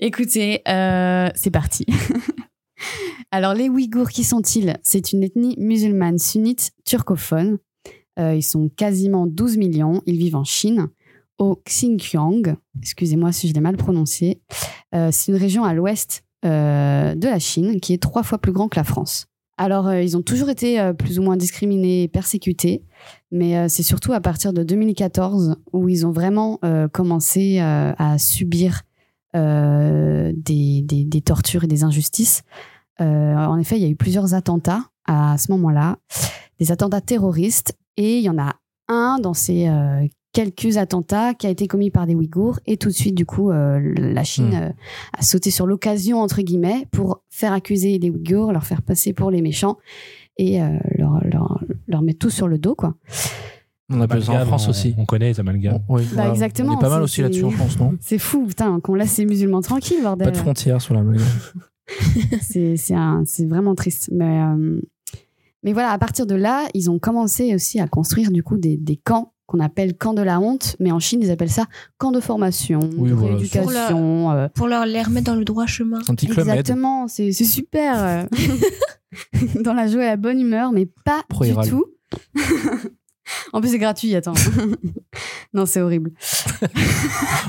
Écoutez, 0.00 0.62
euh, 0.68 1.28
c'est 1.34 1.50
parti. 1.50 1.84
Alors, 3.32 3.52
les 3.52 3.68
Ouïghours, 3.68 4.10
qui 4.10 4.22
sont-ils? 4.22 4.76
C'est 4.84 5.12
une 5.12 5.24
ethnie 5.24 5.56
musulmane 5.58 6.18
sunnite 6.18 6.70
turcophone. 6.84 7.58
Euh, 8.20 8.36
ils 8.36 8.44
sont 8.44 8.68
quasiment 8.68 9.26
12 9.26 9.56
millions. 9.56 10.00
Ils 10.06 10.16
vivent 10.16 10.36
en 10.36 10.44
Chine, 10.44 10.86
au 11.38 11.60
Xinjiang. 11.66 12.56
Excusez-moi 12.80 13.32
si 13.32 13.48
je 13.48 13.54
l'ai 13.54 13.60
mal 13.60 13.76
prononcé. 13.76 14.40
Euh, 14.94 15.08
c'est 15.10 15.32
une 15.32 15.38
région 15.38 15.64
à 15.64 15.74
l'ouest 15.74 16.22
de 16.44 17.26
la 17.26 17.38
Chine 17.40 17.80
qui 17.80 17.92
est 17.92 18.00
trois 18.00 18.22
fois 18.22 18.38
plus 18.38 18.52
grand 18.52 18.68
que 18.68 18.76
la 18.76 18.84
France. 18.84 19.26
Alors, 19.56 19.92
ils 19.92 20.16
ont 20.16 20.22
toujours 20.22 20.50
été 20.50 20.92
plus 20.96 21.18
ou 21.18 21.22
moins 21.22 21.36
discriminés 21.36 22.04
et 22.04 22.08
persécutés, 22.08 22.84
mais 23.32 23.68
c'est 23.68 23.82
surtout 23.82 24.12
à 24.12 24.20
partir 24.20 24.52
de 24.52 24.62
2014 24.62 25.56
où 25.72 25.88
ils 25.88 26.06
ont 26.06 26.12
vraiment 26.12 26.60
commencé 26.92 27.58
à 27.58 28.18
subir 28.18 28.84
des, 29.34 30.82
des- 30.82 31.04
des 31.04 31.20
tortures 31.20 31.64
et 31.64 31.68
des 31.68 31.84
injustices. 31.84 32.42
Euh, 33.00 33.34
en 33.34 33.58
effet, 33.58 33.76
il 33.76 33.82
y 33.82 33.86
a 33.86 33.88
eu 33.88 33.96
plusieurs 33.96 34.34
attentats 34.34 34.84
à 35.06 35.38
ce 35.38 35.50
moment-là, 35.52 35.98
des 36.58 36.72
attentats 36.72 37.00
terroristes, 37.00 37.76
et 37.96 38.18
il 38.18 38.22
y 38.24 38.28
en 38.30 38.38
a 38.38 38.54
un 38.88 39.18
dans 39.20 39.34
ces 39.34 39.68
euh, 39.68 40.06
quelques 40.32 40.76
attentats 40.76 41.34
qui 41.34 41.46
a 41.46 41.50
été 41.50 41.66
commis 41.66 41.90
par 41.90 42.06
des 42.06 42.14
Ouïghours, 42.14 42.58
et 42.66 42.76
tout 42.76 42.88
de 42.88 42.94
suite, 42.94 43.14
du 43.14 43.24
coup, 43.26 43.50
euh, 43.50 43.78
la 43.96 44.24
Chine 44.24 44.50
Hmm. 44.50 44.62
euh, 44.62 44.70
a 45.18 45.22
sauté 45.22 45.50
sur 45.50 45.66
l'occasion, 45.66 46.20
entre 46.20 46.42
guillemets, 46.42 46.86
pour 46.90 47.22
faire 47.30 47.52
accuser 47.52 47.98
les 47.98 48.10
Ouïghours, 48.10 48.52
leur 48.52 48.64
faire 48.64 48.82
passer 48.82 49.12
pour 49.12 49.30
les 49.30 49.42
méchants, 49.42 49.78
et 50.36 50.62
euh, 50.62 50.68
leur, 50.96 51.24
leur, 51.24 51.60
leur 51.86 52.02
mettre 52.02 52.18
tout 52.20 52.30
sur 52.30 52.48
le 52.48 52.58
dos, 52.58 52.74
quoi. 52.74 52.94
On 53.90 54.00
appelle 54.02 54.22
ça 54.22 54.32
en 54.42 54.44
France 54.46 54.66
on- 54.66 54.70
aussi. 54.70 54.94
On 54.98 55.06
connaît 55.06 55.28
les 55.28 55.40
amalgames. 55.40 55.80
Oui, 55.88 56.02
Bah, 56.02 56.08
voilà. 56.14 56.30
exactement, 56.32 56.74
On 56.74 56.78
est 56.78 56.80
pas 56.80 56.90
mal 56.90 57.02
aussi 57.02 57.22
là-dessus 57.22 57.44
en 57.44 57.50
c'est- 57.50 57.56
France, 57.56 57.78
non? 57.78 57.94
C'est 58.00 58.18
fou, 58.18 58.46
putain, 58.46 58.80
qu'on 58.80 58.94
laisse 58.94 59.12
ces 59.12 59.24
musulmans 59.24 59.62
tranquilles, 59.62 60.02
bordel. 60.02 60.26
Pas 60.26 60.32
de 60.32 60.36
frontières 60.36 60.80
sur 60.82 60.94
la 60.94 61.02
c'est 62.42 62.94
un- 62.94 63.22
vraiment 63.46 63.74
triste. 63.74 64.10
Mais, 64.12 64.42
euh, 64.42 64.80
mais 65.62 65.72
voilà, 65.72 65.90
à 65.92 65.98
partir 65.98 66.26
de 66.26 66.34
là, 66.34 66.66
ils 66.74 66.90
ont 66.90 66.98
commencé 66.98 67.54
aussi 67.54 67.80
à 67.80 67.88
construire 67.88 68.30
du 68.30 68.42
coup 68.42 68.58
des, 68.58 68.76
des 68.76 68.96
camps 68.96 69.32
qu'on 69.46 69.60
appelle 69.60 69.96
camps 69.96 70.12
de 70.12 70.20
la 70.20 70.38
honte, 70.40 70.76
mais 70.78 70.92
en 70.92 70.98
Chine, 70.98 71.20
ils 71.22 71.30
appellent 71.30 71.48
ça 71.50 71.64
camps 71.96 72.12
de 72.12 72.20
formation, 72.20 72.80
Oui, 72.98 73.08
de 73.08 73.14
voilà, 73.14 73.36
rééducation. 73.36 74.30
euh, 74.32 74.48
pour 74.54 74.68
leur 74.68 74.84
les 74.84 75.00
remettre 75.02 75.32
dans 75.32 75.36
le 75.38 75.44
droit 75.46 75.64
chemin. 75.64 76.00
Anti-Club 76.06 76.44
Med. 76.46 76.56
exactement, 76.58 77.08
c'est 77.08 77.32
super. 77.32 77.94
euh, 78.04 78.24
Dans 79.64 79.72
la 79.72 79.86
joie 79.88 80.02
et 80.02 80.06
la 80.08 80.16
bonne 80.18 80.38
humeur, 80.38 80.70
mais 80.72 80.84
pas 80.84 81.22
Pro 81.30 81.44
du 81.46 81.54
tout. 81.70 81.86
en 83.52 83.60
plus, 83.60 83.70
c'est 83.70 83.78
gratuit, 83.78 84.14
attends. 84.14 84.34
non, 85.54 85.66
c'est 85.66 85.80
horrible. 85.80 86.12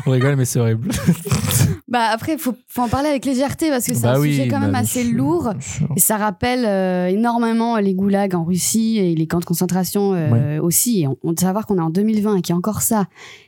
On 0.05 0.11
rigole, 0.11 0.35
mais 0.35 0.45
c'est 0.45 0.59
horrible. 0.59 0.89
Bah 1.89 2.07
après, 2.11 2.37
faut, 2.37 2.53
faut 2.67 2.81
en 2.83 2.87
parler 2.87 3.09
avec 3.09 3.25
légèreté 3.25 3.69
parce 3.69 3.85
que 3.85 3.93
c'est 3.95 4.03
Bah 4.03 4.13
un 4.15 4.19
oui, 4.19 4.29
sujet 4.31 4.47
quand 4.47 4.59
bah, 4.59 4.67
même 4.67 4.75
assez 4.75 5.03
sûr, 5.03 5.17
lourd. 5.17 5.53
Et 5.95 5.99
ça 5.99 6.17
rappelle 6.17 6.65
euh, 6.65 7.07
énormément 7.07 7.77
les 7.77 7.93
goulags 7.95 8.35
en 8.35 8.43
Russie 8.43 8.97
et 8.99 9.15
les 9.15 9.27
camps 9.27 9.39
de 9.39 9.45
concentration 9.45 10.13
euh, 10.13 10.61
aussi. 10.61 11.01
Et 11.01 11.07
on, 11.07 11.17
on 11.23 11.33
doit 11.33 11.41
savoir 11.47 11.65
qu'on 11.65 11.77
est 11.77 11.81
en 11.81 11.89
2020 11.89 12.35
et 12.37 12.41
qu'il 12.41 12.53
y 12.53 12.55
a 12.55 12.57
encore 12.57 12.81
ça, 12.81 13.07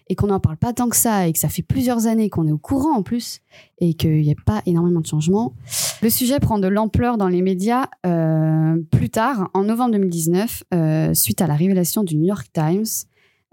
et 0.10 0.16
qu'on 0.16 0.28
n'en 0.28 0.40
parle 0.40 0.58
pas 0.58 0.74
tant 0.74 0.90
que 0.90 0.96
ça, 0.96 1.28
et 1.28 1.34
que 1.34 1.40
ça 1.40 1.50
fait 1.50 1.62
plusieurs 1.62 2.08
années 2.08 2.30
qu'on 2.30 2.48
est 2.48 2.52
au 2.52 2.58
courant 2.58 2.96
en 2.98 3.04
plus, 3.04 3.42
et 3.80 3.94
qu'il 3.94 4.22
n'y 4.22 4.32
a 4.32 4.36
pas 4.46 4.62
énormément 4.66 5.02
de 5.02 5.08
changements. 5.08 5.54
Le 6.02 6.10
sujet 6.10 6.40
prend 6.40 6.58
de 6.58 6.68
l'ampleur 6.68 7.18
dans 7.18 7.28
les 7.28 7.42
médias 7.44 7.86
euh, 8.08 8.76
plus 8.92 9.10
tard, 9.12 9.50
en 9.54 9.64
novembre 9.64 9.92
2019, 9.92 10.64
euh, 10.74 11.14
suite 11.14 11.42
à 11.42 11.48
la 11.48 11.54
révélation 11.56 12.04
du 12.04 12.18
New 12.18 12.26
York 12.26 12.48
Times. 12.54 12.86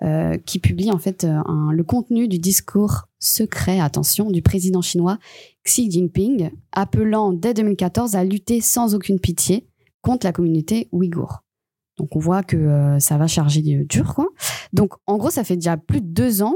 euh, 0.05 0.37
qui 0.47 0.61
publie 0.61 0.93
en 0.93 0.99
fait 0.99 1.25
euh, 1.25 1.41
un- 1.47 1.73
le 1.73 1.83
contenu 1.83 2.29
du 2.29 2.39
discours 2.39 3.08
secret, 3.19 3.81
attention, 3.81 4.31
du 4.31 4.43
président 4.43 4.81
chinois 4.83 5.19
Xi 5.65 5.91
Jinping, 5.91 6.51
appelant 6.73 7.33
dès 7.33 7.55
2014 7.55 8.15
à 8.17 8.25
lutter 8.25 8.61
sans 8.61 8.95
aucune 8.95 9.19
pitié 9.21 9.67
contre 10.03 10.27
la 10.27 10.33
communauté 10.33 10.89
ouïghour. 10.93 11.41
Donc 11.97 12.15
on 12.15 12.21
voit 12.21 12.43
que 12.43 12.57
euh, 12.57 12.99
ça 13.01 13.19
va 13.19 13.27
charger 13.27 13.61
du- 13.61 13.85
dur, 13.85 14.15
quoi. 14.15 14.29
Donc 14.73 14.93
en 15.07 15.17
gros, 15.17 15.31
ça 15.31 15.43
fait 15.45 15.57
déjà 15.57 15.77
plus 15.77 16.01
de 16.01 16.07
deux 16.07 16.43
ans 16.43 16.55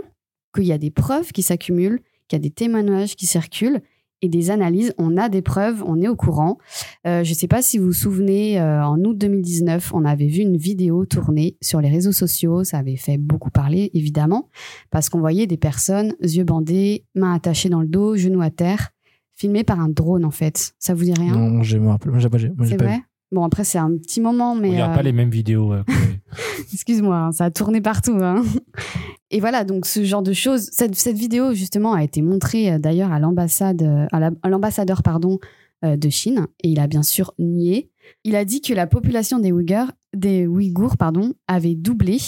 qu'il 0.54 0.64
y 0.64 0.73
a 0.73 0.78
des 0.78 0.90
preuves 0.90 1.33
qui 1.33 1.42
s'accumulent, 1.42 2.00
qu'il 2.28 2.37
y 2.37 2.40
a 2.40 2.42
des 2.42 2.50
témoignages 2.50 3.16
qui 3.16 3.26
circulent 3.26 3.81
et 4.23 4.29
des 4.29 4.50
analyses. 4.50 4.95
On 4.99 5.17
a 5.17 5.29
des 5.29 5.43
preuves, 5.43 5.83
on 5.85 6.00
est 6.00 6.09
au 6.09 6.17
courant. 6.17 6.59
Euh, 7.07 7.25
je 7.25 7.31
ne 7.31 7.35
sais 7.35 7.49
pas 7.49 7.61
si 7.61 7.79
vous 7.79 7.87
vous 7.87 7.93
souvenez, 7.93 8.59
euh, 8.61 8.85
en 8.85 8.99
août 9.00 9.19
2019, 9.19 9.93
on 9.93 10.05
avait 10.05 10.29
vu 10.29 10.41
une 10.43 10.57
vidéo 10.57 11.05
tournée 11.05 11.57
sur 11.61 11.81
les 11.81 11.88
réseaux 11.88 12.12
sociaux. 12.12 12.64
Ça 12.64 12.79
avait 12.79 12.97
fait 12.97 13.19
beaucoup 13.19 13.50
parler, 13.50 13.91
évidemment, 13.93 14.49
parce 14.91 15.09
qu'on 15.09 15.21
voyait 15.21 15.47
des 15.47 15.57
personnes, 15.57 16.14
yeux 16.21 16.45
bandés, 16.45 17.05
mains 17.14 17.35
attachées 17.35 17.69
dans 17.69 17.81
le 17.81 17.88
dos, 17.88 18.17
genoux 18.17 18.41
à 18.41 18.50
terre, 18.50 18.91
filmées 19.35 19.64
par 19.64 19.81
un 19.81 19.88
drone, 19.88 20.25
en 20.25 20.31
fait. 20.31 20.73
Ça 20.79 20.95
vous 20.95 21.05
dit 21.05 21.14
rien? 21.14 21.37
Non, 21.37 21.62
je 21.62 21.76
me 21.79 21.88
rappelle. 21.88 22.12
Moi, 22.12 22.21
j'ai 22.21 22.29
pas, 22.29 22.38
C'est 22.64 22.76
vrai? 22.81 23.00
Bon, 23.32 23.42
après, 23.44 23.64
c'est 23.64 23.78
un 23.78 23.90
petit 23.96 24.20
moment, 24.20 24.52
On 24.52 24.56
mais. 24.56 24.70
regarde 24.70 24.92
euh, 24.92 24.96
pas 24.96 25.02
les 25.02 25.12
mêmes 25.12 25.30
vidéos. 25.30 25.72
euh. 25.72 25.82
Excuse-moi, 26.72 27.16
hein, 27.16 27.32
ça 27.32 27.46
a 27.46 27.50
tourné 27.50 27.80
partout. 27.80 28.18
hein. 28.20 28.42
Et 29.30 29.40
voilà, 29.40 29.64
donc 29.64 29.86
ce 29.86 30.04
genre 30.04 30.22
de 30.22 30.32
choses. 30.34 30.68
Cette, 30.72 30.94
cette 30.94 31.16
vidéo, 31.16 31.54
justement, 31.54 31.94
a 31.94 32.02
été 32.04 32.20
montrée 32.22 32.72
euh, 32.72 32.78
d'ailleurs 32.78 33.10
à 33.12 33.18
l'ambassade, 33.18 33.82
euh, 33.82 34.06
à 34.12 34.20
la- 34.20 34.30
à 34.42 34.48
l'ambassadeur, 34.48 35.02
pardon, 35.02 35.38
euh, 35.84 35.96
de 35.96 36.08
Chine. 36.10 36.46
Et 36.62 36.68
il 36.70 36.78
a 36.80 36.86
bien 36.86 37.02
sûr 37.02 37.32
nié. 37.38 37.90
Il 38.24 38.36
a 38.36 38.44
dit 38.44 38.60
que 38.60 38.74
la 38.74 38.86
population 38.86 39.38
des 39.38 39.50
Ouïghours, 39.52 39.90
des 40.14 40.46
Ouïghours, 40.46 40.96
pardon, 40.98 41.32
avait 41.48 41.74
doublé. 41.74 42.18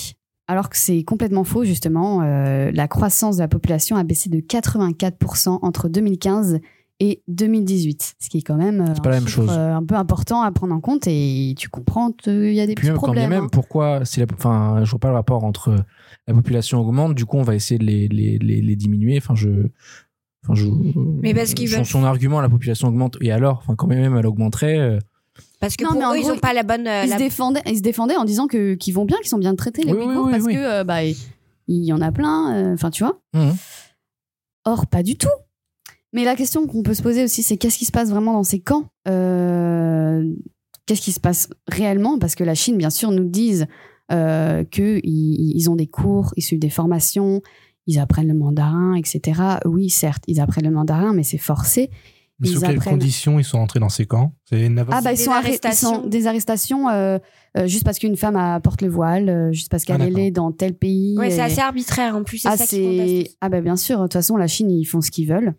Alors 0.47 0.69
que 0.71 0.77
c'est 0.77 1.03
complètement 1.05 1.45
faux, 1.45 1.65
justement. 1.65 2.21
La 2.23 2.87
croissance 2.89 3.37
de 3.37 3.41
la 3.43 3.49
population 3.49 3.97
a 3.97 4.05
baissé 4.05 4.29
de 4.29 4.41
84% 4.41 5.59
entre 5.63 5.89
2015 5.89 6.59
et 7.01 7.23
2018. 7.29 8.15
Ce 8.21 8.29
qui 8.29 8.39
est 8.39 8.43
quand 8.43 8.57
même 8.57 8.81
euh, 8.81 8.95
C'est 8.95 9.03
pas 9.03 9.11
un 9.11 9.13
la 9.13 9.19
même 9.21 9.29
chiffre, 9.29 9.43
chose. 9.47 9.51
euh, 9.51 9.75
un 9.75 9.85
peu 9.85 9.95
important 9.97 10.43
à 10.43 10.51
prendre 10.53 10.75
en 10.75 10.81
compte. 10.81 11.07
Et 11.07 11.55
tu 11.59 11.69
comprends 11.69 12.13
qu'il 12.13 12.55
y 12.55 12.61
a 12.61 12.67
des 12.67 12.75
Puis 12.75 12.87
petits 12.87 12.93
même, 12.93 13.01
quand 13.01 13.13
bien 13.13 13.23
problèmes. 13.23 13.31
même, 13.31 13.45
hein. 13.45 13.49
pourquoi, 13.53 14.05
si 14.05 14.21
la, 14.21 14.27
enfin, 14.33 14.81
je 14.85 14.91
vois 14.91 15.01
pas 15.01 15.09
le 15.09 15.15
rapport 15.15 15.45
entre 15.45 15.75
la 16.27 16.35
population 16.35 16.81
augmente, 16.81 17.15
du 17.15 17.25
coup, 17.27 17.37
on 17.37 17.43
va 17.43 17.55
essayer 17.55 17.79
de 17.79 17.85
les, 17.85 18.09
les, 18.09 18.39
les, 18.39 18.61
les 18.63 18.77
diminuer. 18.77 19.17
Enfin, 19.19 19.35
je, 19.35 19.49
enfin, 20.45 20.55
je. 20.55 20.67
Mais 21.23 21.35
parce 21.35 21.53
qu'ils 21.55 21.69
son, 21.69 21.77
veulent- 21.79 21.87
son 21.87 22.05
argument, 22.05 22.41
la 22.41 22.49
population 22.49 22.89
augmente. 22.89 23.17
Et 23.21 23.33
alors, 23.33 23.59
enfin, 23.59 23.75
quand 23.75 23.87
même, 23.89 24.17
elle 24.17 24.27
augmenterait. 24.27 24.79
euh, 24.79 24.99
Parce 25.61 25.77
que 25.77 25.85
Non, 25.85 25.91
pour 25.91 25.99
mais 26.01 26.07
eux, 26.07 26.19
ils 26.19 26.23
gros, 26.23 26.33
ont 26.33 26.39
pas 26.39 26.53
la 26.55 26.63
bonne. 26.63 26.83
ils, 26.83 26.85
la- 27.09 27.09
se 27.09 27.19
défendaient, 27.19 27.63
ils 27.67 27.77
se 27.79 27.83
défendaient 27.83 28.17
en 28.17 28.25
disant 28.25 28.47
que 28.47 28.75
qu'ils 28.75 28.95
vont 28.95 29.05
bien, 29.05 29.17
qu'ils 29.19 29.29
sont 29.29 29.39
bien 29.39 29.55
traités 29.57 29.83
les 29.83 29.93
Oui, 29.93 29.99
oui, 30.01 30.07
Ouïghours 30.07 30.27
oui, 30.27 30.31
parce 30.33 30.45
oui. 30.45 30.55
que 30.55 30.59
euh, 30.81 30.85
bah 30.85 31.03
il 31.03 31.83
y 31.85 31.93
en 31.93 32.01
a 32.01 32.13
plein. 32.13 32.55
euh, 32.55 32.75
Enfin, 32.75 32.91
tu 32.91 33.03
vois. 33.05 33.19
Mhm. 33.35 33.55
Or, 34.67 34.87
pas 34.87 35.03
du 35.03 35.17
tout. 35.17 35.29
Mais 36.15 36.25
la 36.25 36.37
question 36.37 36.67
qu'on 36.67 36.83
peut 36.83 36.95
se 36.95 37.03
poser 37.03 37.25
aussi, 37.25 37.43
c'est 37.43 37.57
qu'est-ce 37.59 37.77
qui 37.77 37.85
se 37.85 37.93
passe 37.93 38.09
vraiment 38.09 38.33
dans 38.33 38.45
ces 38.45 38.61
camps 38.61 38.87
Euh, 39.09 40.23
Qu'est-ce 40.87 41.01
qui 41.01 41.13
se 41.13 41.21
passe 41.21 41.49
réellement? 41.67 42.19
Parce 42.19 42.35
que 42.35 42.45
la 42.45 42.55
Chine, 42.55 42.77
bien 42.77 42.91
sûr, 42.91 43.11
nous 43.11 43.25
disent 43.25 43.67
euh, 44.13 44.65
qu'ils 44.65 45.01
ils 45.03 45.71
ont 45.71 45.77
des 45.77 45.87
cours, 45.87 46.33
ils 46.37 46.43
suivent 46.43 46.59
des 46.59 46.69
formations, 46.69 47.41
ils 47.87 47.99
apprennent 47.99 48.29
le 48.29 48.35
mandarin, 48.35 48.95
etc. 48.95 49.41
Oui, 49.65 49.89
certes, 49.89 50.23
ils 50.29 50.41
apprennent 50.41 50.67
le 50.67 50.71
mandarin, 50.71 51.15
mais 51.15 51.23
c'est 51.23 51.39
forcé. 51.39 51.89
Mais 52.39 52.49
sous 52.49 52.61
quelles 52.61 52.77
apprennent- 52.77 52.99
conditions 52.99 53.39
ils 53.39 53.45
sont 53.45 53.57
entrés 53.59 53.81
dans 53.81 53.89
ces 53.89 54.05
camps? 54.05 54.35
C'est 54.45 54.67
une 54.67 54.79
Ah 54.91 55.01
bah 55.01 55.13
ils 55.13 55.17
Des 55.17 55.23
sont, 55.25 55.31
arrêtés- 55.31 55.59
ils 55.63 55.67
arrestations. 55.67 56.03
sont 56.03 56.07
des 56.07 56.27
arrestations 56.27 56.89
euh, 56.91 57.19
euh, 57.57 57.67
juste 57.67 57.85
parce 57.85 57.99
qu'une 57.99 58.17
femme 58.19 58.61
porte 58.63 58.83
le 58.83 58.89
voile, 58.89 59.29
euh, 59.31 59.53
juste 59.53 59.71
parce 59.71 59.85
qu'elle 59.85 60.03
Ah, 60.03 60.21
est 60.21 60.31
dans 60.33 60.53
tel 60.53 60.75
pays. 60.75 61.17
Ouais, 61.17 61.31
c'est 61.31 61.41
assez 61.41 61.61
arbitraire 61.61 62.15
en 62.15 62.25
plus. 62.25 62.45
Ah, 62.45 62.59
ça 62.59 62.65
ah 63.41 63.49
bah 63.49 63.61
bien 63.63 63.77
sûr, 63.77 63.99
de 63.99 64.03
toute 64.05 64.13
façon 64.15 64.37
la 64.37 64.49
Chine 64.49 64.71
ils 64.71 64.85
font 64.85 65.01
ce 65.01 65.11
qu'ils 65.11 65.29
veulent. 65.29 65.55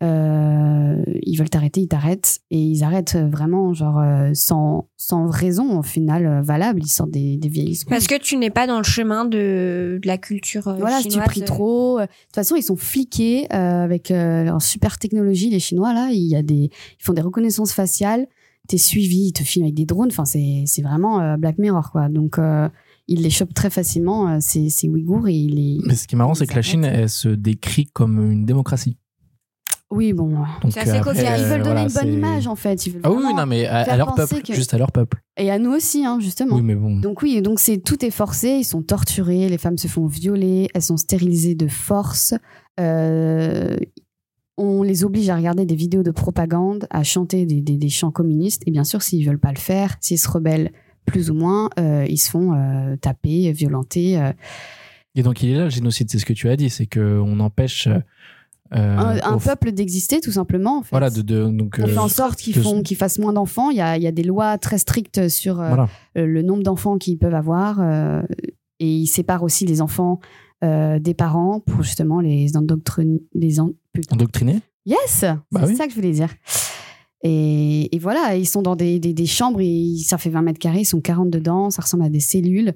Euh, 0.00 1.02
ils 1.22 1.36
veulent 1.36 1.50
t'arrêter, 1.50 1.80
ils 1.80 1.88
t'arrêtent 1.88 2.40
et 2.52 2.60
ils 2.60 2.84
arrêtent 2.84 3.16
vraiment 3.16 3.74
genre 3.74 3.98
euh, 3.98 4.30
sans, 4.32 4.88
sans 4.96 5.28
raison 5.28 5.78
au 5.78 5.82
final 5.82 6.26
euh, 6.26 6.40
valable. 6.40 6.80
Ils 6.84 6.88
sortent 6.88 7.10
des, 7.10 7.36
des 7.36 7.48
vieilles 7.48 7.70
excuses. 7.70 7.88
Parce 7.88 8.06
que 8.06 8.18
tu 8.18 8.36
n'es 8.36 8.50
pas 8.50 8.68
dans 8.68 8.78
le 8.78 8.84
chemin 8.84 9.24
de, 9.24 9.98
de 10.00 10.06
la 10.06 10.16
culture 10.16 10.68
euh, 10.68 10.76
Voilà, 10.78 11.00
si 11.00 11.08
tu 11.08 11.18
pries 11.18 11.42
trop. 11.42 11.98
De 11.98 12.06
toute 12.06 12.34
façon, 12.34 12.54
ils 12.54 12.62
sont 12.62 12.76
fliqués 12.76 13.46
euh, 13.52 13.82
avec 13.82 14.12
euh, 14.12 14.44
leur 14.44 14.62
super 14.62 14.98
technologie, 14.98 15.50
les 15.50 15.58
Chinois, 15.58 15.92
là. 15.92 16.10
Il 16.12 16.26
y 16.26 16.36
a 16.36 16.42
des, 16.42 16.70
ils 16.70 17.02
font 17.04 17.12
des 17.12 17.22
reconnaissances 17.22 17.72
faciales. 17.72 18.26
T'es 18.68 18.78
suivi, 18.78 19.28
ils 19.28 19.32
te 19.32 19.42
filment 19.42 19.64
avec 19.64 19.74
des 19.74 19.86
drones. 19.86 20.10
Enfin, 20.10 20.26
c'est, 20.26 20.62
c'est 20.66 20.82
vraiment 20.82 21.20
euh, 21.20 21.36
Black 21.36 21.58
Mirror, 21.58 21.90
quoi. 21.90 22.08
Donc, 22.08 22.38
euh, 22.38 22.68
ils 23.08 23.22
les 23.22 23.30
chopent 23.30 23.54
très 23.54 23.70
facilement, 23.70 24.38
ces, 24.40 24.70
Ouïghours, 24.84 25.26
et 25.26 25.32
les. 25.32 25.78
Mais 25.86 25.94
ce 25.94 26.06
qui 26.06 26.14
est 26.14 26.18
marrant, 26.18 26.34
c'est 26.34 26.46
que 26.46 26.54
la 26.54 26.62
Chine, 26.62 26.84
elle 26.84 27.08
se 27.08 27.30
décrit 27.30 27.86
comme 27.86 28.30
une 28.30 28.44
démocratie. 28.44 28.98
Oui, 29.90 30.12
bon. 30.12 30.36
C'est 30.70 30.80
assez 30.80 30.90
après, 30.90 31.14
cocasse. 31.14 31.40
ils 31.40 31.46
veulent 31.46 31.62
donner 31.62 31.62
voilà, 31.62 31.82
une 31.84 31.92
bonne 31.94 32.12
image, 32.12 32.46
en 32.46 32.56
fait. 32.56 32.86
Ils 32.86 32.92
veulent 32.92 33.02
Ah 33.04 33.10
oui, 33.10 33.22
non, 33.34 33.46
mais 33.46 33.64
à, 33.66 33.96
leur 33.96 34.14
peuple, 34.14 34.42
que- 34.42 34.52
juste 34.52 34.74
à 34.74 34.78
leur 34.78 34.92
peuple. 34.92 35.22
Et 35.38 35.50
à 35.50 35.58
nous 35.58 35.70
aussi, 35.72 36.04
hein, 36.04 36.18
justement. 36.20 36.56
Oui, 36.56 36.62
mais 36.62 36.74
bon. 36.74 36.96
Donc 37.00 37.22
oui, 37.22 37.40
donc 37.40 37.58
c'est 37.58 37.78
tout 37.78 38.04
est 38.04 38.10
forcé, 38.10 38.48
ils 38.60 38.64
sont 38.64 38.82
torturés, 38.82 39.48
les 39.48 39.56
femmes 39.58 39.78
se 39.78 39.88
font 39.88 40.06
violer, 40.06 40.68
elles 40.74 40.82
sont 40.82 40.98
stérilisées 40.98 41.54
de 41.54 41.68
force. 41.68 42.34
euh, 42.78 43.76
on 44.60 44.82
les 44.82 45.04
oblige 45.04 45.30
à 45.30 45.36
regarder 45.36 45.64
des 45.66 45.76
vidéos 45.76 46.02
de 46.02 46.10
propagande, 46.10 46.86
à 46.90 47.04
chanter 47.04 47.46
des, 47.46 47.60
des- 47.60 47.76
des 47.78 47.88
chants 47.88 48.10
communistes. 48.10 48.62
Et 48.66 48.72
bien 48.72 48.82
sûr, 48.84 49.02
s'ils 49.02 49.24
veulent 49.26 49.38
pas 49.38 49.52
le 49.52 49.58
faire, 49.58 49.96
s'ils 50.00 50.18
se 50.18 50.28
rebellent 50.28 50.72
plus 51.06 51.30
ou 51.30 51.34
moins, 51.34 51.70
euh, 51.78 52.04
ils 52.08 52.18
se 52.18 52.28
font 52.28 52.54
euh, 52.54 52.96
taper, 52.96 53.52
violenter. 53.52 54.18
euh. 54.20 54.32
Et 55.14 55.22
donc, 55.22 55.42
il 55.42 55.50
est 55.50 55.54
là 55.56 55.64
le 55.64 55.70
génocide, 55.70 56.10
c'est 56.10 56.18
ce 56.18 56.26
que 56.26 56.32
tu 56.32 56.48
as 56.48 56.56
dit, 56.56 56.70
c'est 56.70 56.86
qu'on 56.86 57.38
empêche. 57.40 57.88
Euh, 58.74 59.18
un 59.22 59.38
peuple 59.38 59.72
d'exister, 59.72 60.20
tout 60.20 60.32
simplement. 60.32 60.78
En 60.78 60.82
fait. 60.82 60.90
Voilà, 60.90 61.10
de, 61.10 61.22
de- 61.22 61.46
donc. 61.48 61.76
on 61.82 61.86
fait 61.86 61.96
euh, 61.96 62.00
en 62.00 62.08
sorte 62.08 62.38
qu'ils 62.38 62.54
font, 62.60 62.82
qu'ils 62.82 62.96
fassent 62.96 63.18
moins 63.18 63.32
d'enfants. 63.32 63.70
Il 63.70 63.76
y 63.76 63.80
a, 63.80 63.96
il 63.96 64.02
y 64.02 64.06
a 64.06 64.12
des 64.12 64.22
lois 64.24 64.58
très 64.58 64.78
strictes 64.78 65.28
sur 65.28 65.60
euh, 65.60 65.68
Voilà. 65.68 65.88
le 66.14 66.42
nombre 66.42 66.62
d'enfants 66.62 66.98
qu'ils 66.98 67.18
peuvent 67.18 67.34
avoir. 67.34 67.80
et 68.80 68.86
ils 68.86 69.06
séparent 69.06 69.42
aussi 69.42 69.64
les 69.66 69.80
enfants 69.80 70.20
des 70.62 71.14
parents 71.16 71.60
pour 71.60 71.82
justement 71.82 72.20
les 72.20 72.56
endoctriner. 72.56 73.22
Les 73.34 73.60
en-. 73.60 73.72
Endoctriné 74.10 74.60
Yes 74.86 75.24
Bah 75.52 75.60
C'est 75.62 75.66
oui. 75.68 75.76
ça 75.76 75.84
que 75.86 75.90
je 75.90 75.96
voulais 75.96 76.12
dire. 76.12 76.28
Et, 77.22 77.94
et 77.94 77.98
voilà, 77.98 78.36
ils 78.36 78.46
sont 78.46 78.62
dans 78.62 78.76
des, 78.76 78.98
des- 79.00 79.12
des 79.12 79.26
chambres, 79.26 79.60
et 79.60 79.96
ça 80.04 80.18
fait 80.18 80.30
20 80.30 80.42
mètres 80.42 80.58
carrés, 80.60 80.80
ils 80.80 80.84
sont 80.84 81.00
40 81.00 81.30
dedans, 81.30 81.70
ça 81.70 81.82
ressemble 81.82 82.04
à 82.04 82.08
des 82.08 82.20
cellules. 82.20 82.74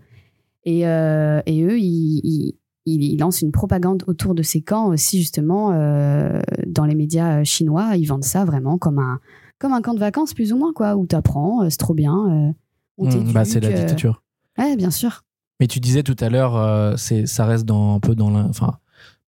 Et, 0.65 0.87
euh, 0.87 1.41
et 1.47 1.63
eux, 1.63 1.79
ils, 1.79 2.21
ils, 2.25 2.55
ils- 2.87 3.03
ils 3.15 3.19
lancent 3.19 3.43
une 3.43 3.53
propagande 3.53 4.03
autour 4.07 4.35
de 4.35 4.43
ces 4.43 4.61
camps 4.61 4.87
aussi, 4.89 5.19
justement, 5.19 5.71
euh, 5.73 6.41
dans 6.67 6.85
les 6.85 6.95
médias 6.95 7.41
euh, 7.41 7.45
chinois. 7.45 7.97
Ils 7.97 8.07
vendent 8.07 8.25
ça 8.25 8.45
vraiment 8.45 8.79
comme 8.79 8.99
un, 8.99 9.21
comme 9.59 9.73
un 9.73 9.81
camp 9.83 9.95
de 9.95 10.01
vacances, 10.01 10.35
plus 10.35 10.53
ou 10.53 10.57
moins, 10.59 10.73
quoi, 10.73 10.97
où 10.97 11.07
t'apprends, 11.07 11.63
euh, 11.63 11.71
c'est 11.71 11.77
trop 11.79 11.95
bien. 11.95 12.15
euh, 12.49 12.53
on 12.99 13.07
Mmh, 13.07 13.33
bah, 13.33 13.45
c'est 13.45 13.61
la 13.61 13.69
euh, 13.69 13.77
dictature. 13.77 14.23
Ouais, 14.59 14.77
bien 14.77 14.91
sûr. 14.91 15.23
Mais 15.61 15.67
tu 15.67 15.81
disais 15.81 16.03
tout 16.03 16.17
à 16.21 16.29
l'heure, 16.29 16.99
c'est, 16.99 17.27
ça 17.27 17.47
reste 17.47 17.65
dans, 17.65 17.95
un 17.95 18.01
peu 18.01 18.15
dans 18.17 18.31
l'in- 18.31 18.49
Enfin, 18.49 18.79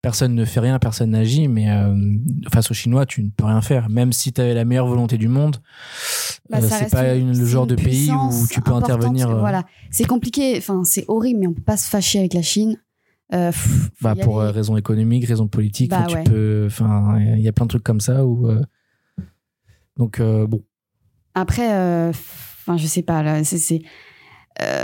personne 0.01 0.33
ne 0.33 0.43
fait 0.45 0.59
rien, 0.59 0.79
personne 0.79 1.11
n'agit, 1.11 1.47
mais 1.47 1.67
face 2.51 2.71
aux 2.71 2.73
Chinois, 2.73 3.05
tu 3.05 3.23
ne 3.23 3.29
peux 3.29 3.45
rien 3.45 3.61
faire. 3.61 3.87
Même 3.89 4.11
si 4.11 4.33
tu 4.33 4.41
avais 4.41 4.53
la 4.55 4.65
meilleure 4.65 4.87
volonté 4.87 5.17
du 5.19 5.27
monde, 5.27 5.57
Bah, 6.49 6.59
c'est 6.61 6.89
pas 6.91 7.15
une- 7.15 7.29
une- 7.29 7.37
le 7.39 7.45
genre 7.45 7.67
de 7.67 7.75
pays 7.75 8.09
où 8.11 8.47
tu 8.49 8.61
peux 8.61 8.71
intervenir. 8.73 9.37
Voilà, 9.37 9.63
c'est 9.91 10.05
compliqué, 10.05 10.55
enfin, 10.57 10.81
c'est 10.83 11.05
horrible, 11.07 11.39
mais 11.39 11.47
on 11.47 11.53
peut 11.53 11.61
pas 11.61 11.77
se 11.77 11.87
fâcher 11.89 12.19
avec 12.19 12.33
la 12.33 12.41
Chine. 12.41 12.77
Euh, 13.33 13.47
pff, 13.51 13.89
bah, 14.01 14.15
pour 14.15 14.41
aller. 14.41 14.49
euh, 14.49 14.51
raisons 14.51 14.77
économiques, 14.77 15.25
raisons 15.25 15.47
politiques, 15.47 15.89
Bah, 15.91 16.05
tu 16.07 16.15
ouais. 16.15 16.23
peux. 16.23 16.65
Enfin, 16.67 17.19
il 17.19 17.41
y 17.41 17.47
a 17.47 17.51
plein 17.51 17.65
de 17.65 17.69
trucs 17.69 17.83
comme 17.83 17.99
ça 18.01 18.25
où. 18.25 18.47
euh, 18.47 18.61
Donc, 19.97 20.21
bon. 20.21 20.63
Après, 21.35 21.67
enfin, 22.09 22.77
je 22.77 22.85
sais 22.85 23.01
pas, 23.01 23.43
c'est, 23.43 23.81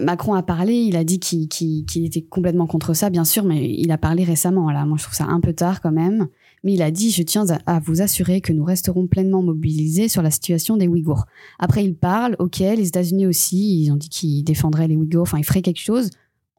Macron 0.01 0.33
a 0.33 0.41
parlé, 0.43 0.73
il 0.73 0.95
a 0.95 1.03
dit 1.03 1.19
qu'il, 1.19 2.05
était 2.05 2.23
complètement 2.23 2.65
contre 2.65 2.93
ça, 2.95 3.09
bien 3.11 3.23
sûr, 3.23 3.43
mais 3.43 3.69
il 3.71 3.91
a 3.91 3.97
parlé 3.99 4.23
récemment. 4.23 4.71
Là, 4.71 4.85
moi, 4.85 4.97
je 4.97 5.03
trouve 5.03 5.15
ça 5.15 5.25
un 5.25 5.39
peu 5.41 5.53
tard 5.53 5.79
quand 5.81 5.91
même. 5.91 6.27
Mais 6.63 6.73
il 6.73 6.81
a 6.81 6.91
dit 6.91 7.11
Je 7.11 7.23
tiens 7.23 7.45
à, 7.49 7.75
à 7.75 7.79
vous 7.79 8.01
assurer 8.01 8.41
que 8.41 8.51
nous 8.51 8.65
resterons 8.65 9.07
pleinement 9.07 9.41
mobilisés 9.43 10.09
sur 10.09 10.21
la 10.21 10.31
situation 10.31 10.75
des 10.75 10.87
Ouïghours. 10.87 11.25
Après, 11.59 11.85
il 11.85 11.95
parle, 11.95 12.35
ok, 12.39 12.59
les 12.59 12.87
États-Unis 12.87 13.27
aussi, 13.27 13.83
ils 13.83 13.91
ont 13.91 13.95
dit 13.95 14.09
qu'ils 14.09 14.43
défendraient 14.43 14.87
les 14.87 14.97
Ouïghours, 14.97 15.21
enfin, 15.21 15.37
ils 15.37 15.45
feraient 15.45 15.61
quelque 15.61 15.79
chose. 15.79 16.09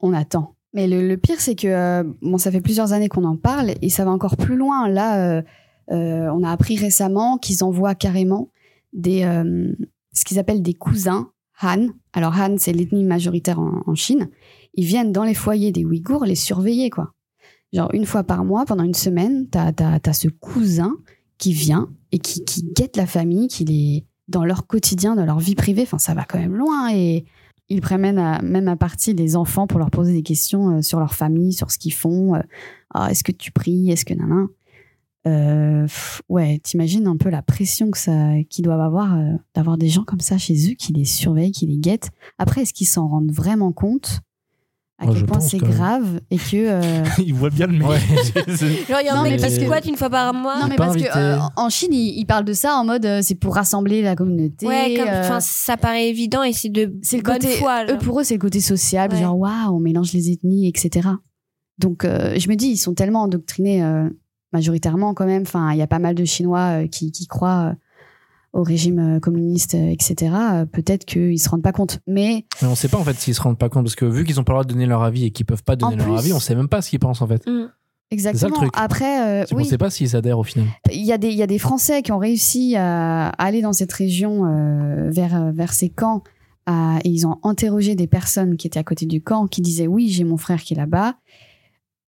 On 0.01 0.13
attend. 0.15 0.55
Mais 0.73 0.87
le, 0.87 1.17
pire, 1.17 1.41
c'est 1.41 1.57
que, 1.57 1.67
euh, 1.67 2.05
bon, 2.23 2.39
ça 2.39 2.53
fait 2.53 2.61
plusieurs 2.61 2.93
années 2.93 3.09
qu'on 3.09 3.25
en 3.25 3.37
parle 3.37 3.73
et 3.83 3.91
ça 3.91 4.05
va 4.05 4.13
encore 4.13 4.37
plus 4.37 4.57
loin. 4.57 4.89
Là, 4.89 5.39
euh, 5.39 5.43
euh, 5.91 6.31
on 6.33 6.45
a 6.45 6.51
appris 6.51 6.77
récemment 6.77 7.39
qu'ils 7.39 7.65
envoient 7.65 7.97
carrément 7.97 8.51
des, 8.93 9.23
ce 10.13 10.25
qu'ils 10.25 10.39
appellent 10.39 10.63
des 10.63 10.75
cousins 10.75 11.31
Han. 11.63 11.89
Alors 12.13 12.35
Han, 12.39 12.57
c'est 12.59 12.73
l'ethnie 12.73 13.05
majoritaire 13.05 13.59
en, 13.59 13.95
Chine. 13.95 14.29
Ils 14.75 14.85
viennent 14.85 15.13
dans 15.13 15.25
les 15.25 15.35
foyers 15.35 15.73
des 15.73 15.85
Ouïghours 15.85 16.25
les 16.25 16.37
surveiller, 16.37 16.91
quoi. 16.91 17.13
Genre 17.73 17.91
une 17.93 18.07
fois 18.07 18.25
par 18.25 18.45
mois, 18.45 18.65
pendant 18.65 18.85
une 18.85 18.95
semaine, 18.95 19.49
t'as 19.49 19.73
as, 19.79 20.13
ce 20.13 20.29
cousin 20.29 20.97
qui 21.39 21.53
vient 21.53 21.89
et 22.13 22.19
qui, 22.19 22.45
qui 22.45 22.65
guette 22.65 22.97
la 22.97 23.07
famille, 23.07 23.49
qui 23.49 23.65
les 23.65 24.05
dans 24.31 24.45
leur 24.45 24.67
quotidien, 24.67 25.17
dans 25.17 25.27
leur 25.27 25.41
vie 25.41 25.57
privée. 25.57 25.83
Enfin, 25.83 25.99
ça 25.99 26.15
va 26.15 26.25
quand 26.25 26.39
même 26.39 26.57
loin 26.57 26.91
et 26.93 27.25
ils 27.71 27.81
prennent 27.81 28.41
même 28.43 28.69
à 28.69 28.77
partie 28.77 29.15
les 29.15 29.37
enfants 29.37 29.67
pour 29.67 29.79
leur 29.79 29.91
poser 29.91 30.13
des 30.13 30.23
questions 30.23 30.79
euh, 30.79 30.83
sur 30.83 30.99
leur 30.99 31.15
famille, 31.15 31.53
sur 31.53 31.71
ce 31.71 31.79
qu'ils 31.79 31.95
font. 31.95 32.35
Euh, 32.35 32.41
ah, 32.93 33.11
est-ce 33.11 33.25
que 33.25 33.33
tu 33.33 33.53
pries? 33.53 33.91
Est-ce 33.91 34.05
que 34.05 34.15
nanan 34.15 34.49
euh, 35.27 35.87
ouais, 36.31 36.61
t'imagines 36.63 37.07
un 37.07 37.19
peu 37.19 37.29
la 37.29 37.43
pression 37.43 37.91
que 37.91 37.99
ça, 37.99 38.43
qu'ils 38.49 38.65
doivent 38.65 38.81
avoir 38.81 39.19
d'avoir 39.55 39.77
des 39.77 39.89
gens 39.91 40.03
comme 40.03 40.21
ça 40.21 40.39
chez 40.39 40.71
eux 40.71 40.75
qui 40.75 40.95
les 40.95 41.05
surveillent, 41.05 41.53
qui 41.53 41.67
les 41.67 41.77
guettent. 41.77 42.09
Après, 42.39 42.63
est-ce 42.63 42.73
qu'ils 42.73 42.87
s'en 42.87 43.07
rendent 43.07 43.31
vraiment 43.31 43.71
compte? 43.71 44.23
À 45.01 45.07
quel 45.13 45.25
point 45.25 45.41
c'est 45.41 45.59
grave 45.59 46.21
et 46.31 46.37
que 46.37 46.43
euh, 46.57 47.03
Il 47.19 47.35
voit 47.35 47.51
bien 47.51 47.67
le 47.67 47.79
mec. 47.79 47.89
Il 48.37 48.91
y 48.91 49.09
a 49.09 49.23
mais 49.23 49.37
qui 49.37 49.41
parce 49.43 49.57
que- 49.59 49.65
squattent 49.65 49.87
une 49.87 49.97
fois 49.97 50.11
par 50.11 50.35
mois. 50.35 50.61
non 50.61 50.67
mais 50.69 50.77
parce 50.77 50.95
que 50.95 51.01
invité. 51.01 51.17
euh, 51.19 51.39
en 51.57 51.71
Chine 51.71 51.93
ils, 51.93 52.19
ils 52.19 52.27
parlent 52.27 52.45
de 52.45 52.53
ça 52.53 52.75
en 52.77 52.85
mode 52.85 53.07
euh, 53.07 53.21
c'est 53.23 53.35
pour 53.35 53.55
rassembler 53.55 54.03
la 54.03 54.15
communauté. 54.15 54.67
ouais, 54.67 54.95
comme, 54.99 55.09
euh, 55.09 55.41
ça 55.41 55.77
paraît 55.77 56.09
évident 56.09 56.43
et 56.43 56.53
c'est 56.53 56.69
de 56.69 56.95
c'est 57.03 57.17
le 57.17 57.23
bonne 57.23 57.35
côté 57.39 57.49
foi. 57.57 57.85
eux 57.91 57.99
pour 57.99 58.21
eux 58.21 58.25
c'est 58.25 58.35
le 58.35 58.41
côté 58.41 58.59
Ouais. 58.61 59.19
genre 59.19 59.39
waouh 59.39 59.75
on 59.77 59.81
mélange 59.81 60.13
les 60.13 60.31
ethnies 60.31 60.69
etc. 60.69 61.09
Donc 61.79 62.05
euh, 62.05 62.35
je 62.39 62.49
me 62.49 62.55
dis 62.55 62.67
ils 62.69 62.77
sont 62.77 62.93
tellement 62.95 63.23
endoctrinés 63.23 63.83
euh, 63.83 64.09
majoritairement 64.53 65.15
quand 65.15 65.27
même. 65.27 65.43
Enfin 65.43 65.73
il 65.73 65.79
y 65.79 65.83
a 65.83 65.87
pas 65.87 65.99
mal 65.99 66.15
de 66.15 66.25
Chinois 66.25 66.83
euh, 66.83 66.87
qui, 66.87 67.11
qui 67.11 67.27
croient 67.27 67.71
euh, 67.71 67.75
au 68.53 68.63
régime 68.63 68.99
euh, 69.17 69.21
communiste 69.21 69.75
euh, 69.75 69.91
etc. 69.91 70.33
Euh, 70.35 70.65
Peut-être 70.67 71.05
qu'ils 71.05 71.39
se 71.39 71.49
rendent 71.49 71.63
pas 71.63 71.73
compte. 71.73 72.01
Mais 72.07 72.47
Mais 72.63 72.69
on 72.69 72.75
sait 72.75 72.89
pas 72.89 72.99
en 72.99 73.05
fait 73.05 73.15
s'ils 73.15 73.35
se 73.35 73.41
rendent 73.41 73.59
pas 73.59 73.69
compte 73.69 73.85
parce 73.85 73.95
que 73.95 74.05
vu 74.05 74.25
qu'ils 74.25 74.41
ont 74.41 74.45
pas 74.45 74.53
le 74.53 74.57
droit 74.57 74.65
de 74.65 74.73
donner 74.73 74.87
leur 74.87 75.03
avis 75.03 75.25
et 75.27 75.31
qu'ils 75.31 75.47
peuvent 75.47 75.63
pas 75.65 75.77
donner 75.77 75.95
En 75.95 75.97
leur 75.99 76.07
plus- 76.07 76.19
avis, 76.19 76.33
on 76.33 76.41
sait 76.41 76.55
même 76.55 76.69
pas 76.69 76.83
ce 76.83 76.91
qu'ils 76.91 76.99
pensent 76.99 77.23
en 77.23 77.27
fait. 77.29 77.47
Mm. 77.47 77.69
exactement. 78.11 78.55
truc. 78.57 78.71
Après 78.75 79.43
euh, 79.43 79.45
oui. 79.53 79.63
qu'on 79.63 79.69
sait 79.69 79.79
pas 79.79 79.91
s'ils 79.91 80.17
adhèrent 80.17 80.39
au 80.39 80.43
final. 80.45 80.67
il 80.93 81.05
y 81.05 81.13
a 81.13 81.19
des 81.19 81.29
il 81.29 81.37
y 81.37 81.43
a 81.43 81.47
des 81.47 81.59
Français 81.61 82.03
qui 82.03 82.11
ont 82.13 82.19
réussi 82.19 82.75
à 82.77 83.29
aller 83.29 83.63
dans 83.63 83.73
cette 83.73 83.93
région 83.93 84.47
euh, 84.47 85.11
vers 85.11 85.53
vers 85.53 85.73
ces 85.73 85.89
camps 85.89 86.23
à- 86.67 86.99
et 87.05 87.09
ils 87.09 87.27
ont 87.29 87.37
interrogé 87.45 87.95
des 87.95 88.07
personnes 88.09 88.57
qui 88.57 88.67
étaient 88.67 88.81
à 88.81 88.85
côté 88.85 89.07
du 89.07 89.23
camp 89.23 89.47
qui 89.47 89.61
disaient 89.61 89.87
oui 89.87 90.09
j'ai 90.09 90.25
mon 90.25 90.37
frère 90.37 90.63
qui 90.63 90.75
est 90.75 90.77
là-bas 90.77 91.15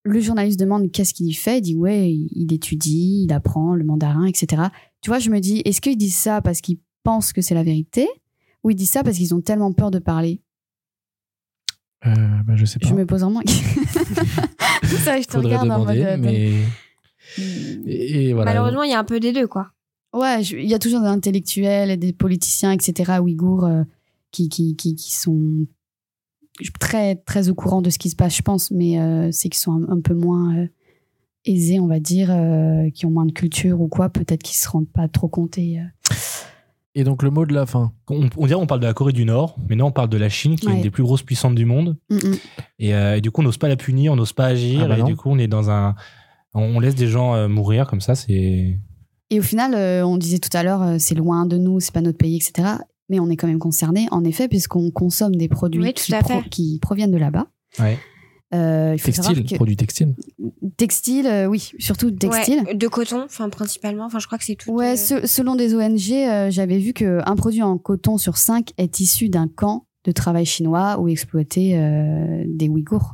le 0.04 0.20
journaliste 0.20 0.60
demande 0.60 0.92
qu'est-ce 0.92 1.14
qu'il 1.14 1.28
y 1.28 1.34
fait? 1.34 1.60
Il 1.60 1.62
dit 1.62 1.76
ouais 1.76 2.10
il 2.12 2.52
étudie 2.52 3.26
il 3.28 3.32
apprend 3.34 3.76
le 3.76 3.84
mandarin 3.84 4.26
etc 4.26 4.64
tu 5.02 5.10
vois 5.10 5.20
je 5.20 5.30
me 5.30 5.40
dis 5.40 5.62
est-ce 5.66 5.82
qu'ils 5.82 5.98
disent 5.98 6.18
ça 6.18 6.42
parce 6.42 6.62
qu'ils 6.62 6.80
pensent 7.04 7.34
que 7.34 7.42
c'est 7.42 7.56
la 7.56 7.64
vérité 7.64 8.08
ou 8.64 8.70
ils 8.70 8.76
disent 8.76 8.92
ça 8.92 9.04
parce 9.04 9.18
qu'ils 9.18 9.34
ont 9.34 9.42
tellement 9.42 9.74
peur 9.74 9.92
de 9.92 10.00
parler? 10.00 10.42
Euh, 12.06 12.16
bah, 12.46 12.56
je 12.56 12.66
sais 12.66 12.80
pas. 12.80 12.88
je 12.88 12.94
me 12.94 13.06
pose 13.06 13.22
vraiment 13.22 13.42
ça 13.46 15.22
je 15.22 15.26
te 15.28 15.34
Faudrait 15.34 15.58
regarde 15.58 15.72
en 15.72 15.86
mode 15.86 15.98
euh, 15.98 16.18
mais 16.18 16.52
hmm. 17.38 17.84
et, 17.88 18.30
et 18.30 18.34
voilà. 18.34 18.52
Malheureusement, 18.52 18.84
il 18.84 18.92
y 18.92 18.94
a 18.94 19.00
un 19.00 19.04
peu 19.04 19.20
des 19.20 19.32
deux, 19.34 19.48
quoi. 19.48 19.72
Ouais, 20.14 20.42
il 20.44 20.68
y 20.68 20.74
a 20.74 20.80
toujours 20.80 21.02
des 21.02 21.08
intellectuels 21.08 21.90
et 21.90 21.98
des 21.98 22.12
politiciens, 22.12 22.72
etc., 22.72 23.20
ouïghours, 23.22 23.66
euh, 23.66 23.84
qui, 24.32 24.50
qui, 24.50 24.76
qui, 24.76 24.96
qui 24.96 25.16
sont 25.16 25.68
très, 26.80 27.16
très 27.16 27.50
au 27.50 27.56
courant 27.56 27.82
de 27.82 27.90
ce 27.90 27.98
qui 27.98 28.10
se 28.10 28.16
passe, 28.16 28.36
je 28.36 28.42
pense, 28.42 28.72
mais 28.72 29.00
euh, 29.00 29.30
c'est 29.32 29.50
qu'ils 29.50 29.62
sont 29.62 29.72
un, 29.72 29.98
un 29.98 30.02
peu 30.02 30.14
moins 30.14 30.58
euh, 30.58 30.68
aisés, 31.46 31.80
on 31.80 31.88
va 31.88 32.00
dire, 32.00 32.30
euh, 32.32 32.90
qui 32.92 33.06
ont 33.06 33.12
moins 33.12 33.26
de 33.26 33.32
culture 33.32 33.82
ou 33.82 33.88
quoi, 33.88 34.10
peut-être 34.10 34.44
qu'ils 34.44 34.58
se 34.58 34.70
rendent 34.70 34.90
pas 34.90 35.08
trop 35.08 35.28
compte. 35.28 35.58
Et, 35.58 35.80
euh, 35.80 36.16
Et 36.94 37.04
donc 37.04 37.24
le 37.24 37.30
mot 37.30 37.46
de 37.46 37.54
la 37.54 37.66
fin. 37.66 37.92
On, 38.10 38.30
on 38.38 38.46
dirait 38.48 38.60
on 38.60 38.68
parle 38.68 38.82
de 38.82 38.86
la 38.88 38.94
Corée 38.94 39.14
du 39.14 39.26
Nord, 39.26 39.56
mais 39.70 39.76
non, 39.76 39.88
on 39.88 39.92
parle 39.92 40.10
de 40.10 40.18
la 40.18 40.30
Chine, 40.30 40.56
qui 40.56 40.68
est 40.68 40.72
une 40.72 40.82
des 40.82 40.92
plus 40.92 41.04
grosses 41.04 41.24
puissantes 41.24 41.56
du 41.56 41.66
monde. 41.66 41.98
mm, 42.10 42.16
mm. 42.16 42.36
Et, 42.80 42.94
euh, 42.94 43.18
et 43.18 43.22
du 43.22 43.32
coup, 43.32 43.42
on 43.42 43.44
n'ose 43.44 43.58
pas 43.58 43.70
la 43.70 43.76
punir, 43.78 44.12
on 44.14 44.16
n'ose 44.16 44.34
pas 44.34 44.46
agir. 44.46 44.82
Ah 44.84 44.88
bah 44.88 45.00
et 45.00 45.04
du 45.04 45.16
coup, 45.16 45.30
on 45.30 45.38
est 45.38 45.48
dans 45.48 45.70
un. 45.70 45.96
On 46.54 46.80
laisse 46.82 46.96
des 46.96 47.08
gens 47.08 47.34
euh, 47.34 47.48
mourir 47.48 47.88
comme 47.88 48.02
ça, 48.02 48.14
c'est. 48.16 48.78
Et 49.30 49.40
au 49.40 49.42
final, 49.42 49.74
euh, 49.74 50.06
on 50.06 50.18
disait 50.18 50.40
tout 50.40 50.50
à 50.56 50.64
l'heure, 50.64 50.82
euh, 50.82 50.96
c'est 51.00 51.16
loin 51.16 51.46
de 51.46 51.58
nous, 51.58 51.80
c'est 51.80 51.94
pas 51.94 52.02
notre 52.02 52.18
pays, 52.18 52.36
etc. 52.36 52.68
Mais 53.08 53.22
on 53.22 53.30
est 53.30 53.38
quand 53.38 53.48
même 53.48 53.60
concerné, 53.60 54.08
en 54.12 54.26
effet, 54.26 54.50
puisqu'on 54.50 54.92
consomme 54.92 55.36
des 55.38 55.48
produits 55.48 55.82
Oui, 55.82 55.94
qui 56.50 56.80
proviennent 56.82 57.12
de 57.12 57.18
là-bas. 57.18 57.48
Ouais. 57.80 57.98
Euh, 58.54 58.92
il 58.96 59.00
faut 59.00 59.12
savoir 59.12 59.34
Textile, 59.34 59.50
que- 59.52 59.56
produit 59.56 59.78
textile. 59.78 60.14
textile, 60.78 61.26
euh, 61.28 61.46
oui, 61.46 61.72
surtout 61.80 62.12
textile. 62.12 62.64
Ouais, 62.68 62.74
de 62.76 62.88
coton, 62.88 63.24
enfin, 63.24 63.50
principalement. 63.50 64.06
Enfin, 64.06 64.20
je 64.20 64.26
crois 64.26 64.38
que 64.38 64.44
c'est 64.44 64.56
tout. 64.56 64.72
Ouais, 64.72 64.94
euh, 64.94 64.96
se- 64.98 65.26
selon 65.28 65.56
des 65.56 65.74
ONG, 65.74 66.12
euh, 66.12 66.52
j'avais 66.52 66.78
vu 66.78 66.92
qu'un 66.94 67.36
produit 67.38 67.62
en 67.62 67.78
coton 67.78 68.18
sur 68.18 68.38
cinq 68.38 68.72
est 68.78 69.00
issu 69.00 69.30
d'un 69.30 69.48
camp 69.48 69.86
de 70.04 70.12
travail 70.12 70.46
chinois 70.46 71.00
où 71.00 71.08
exploitaient 71.08 71.76
euh, 71.76 72.44
des 72.48 72.68
Ouïghours. 72.68 73.14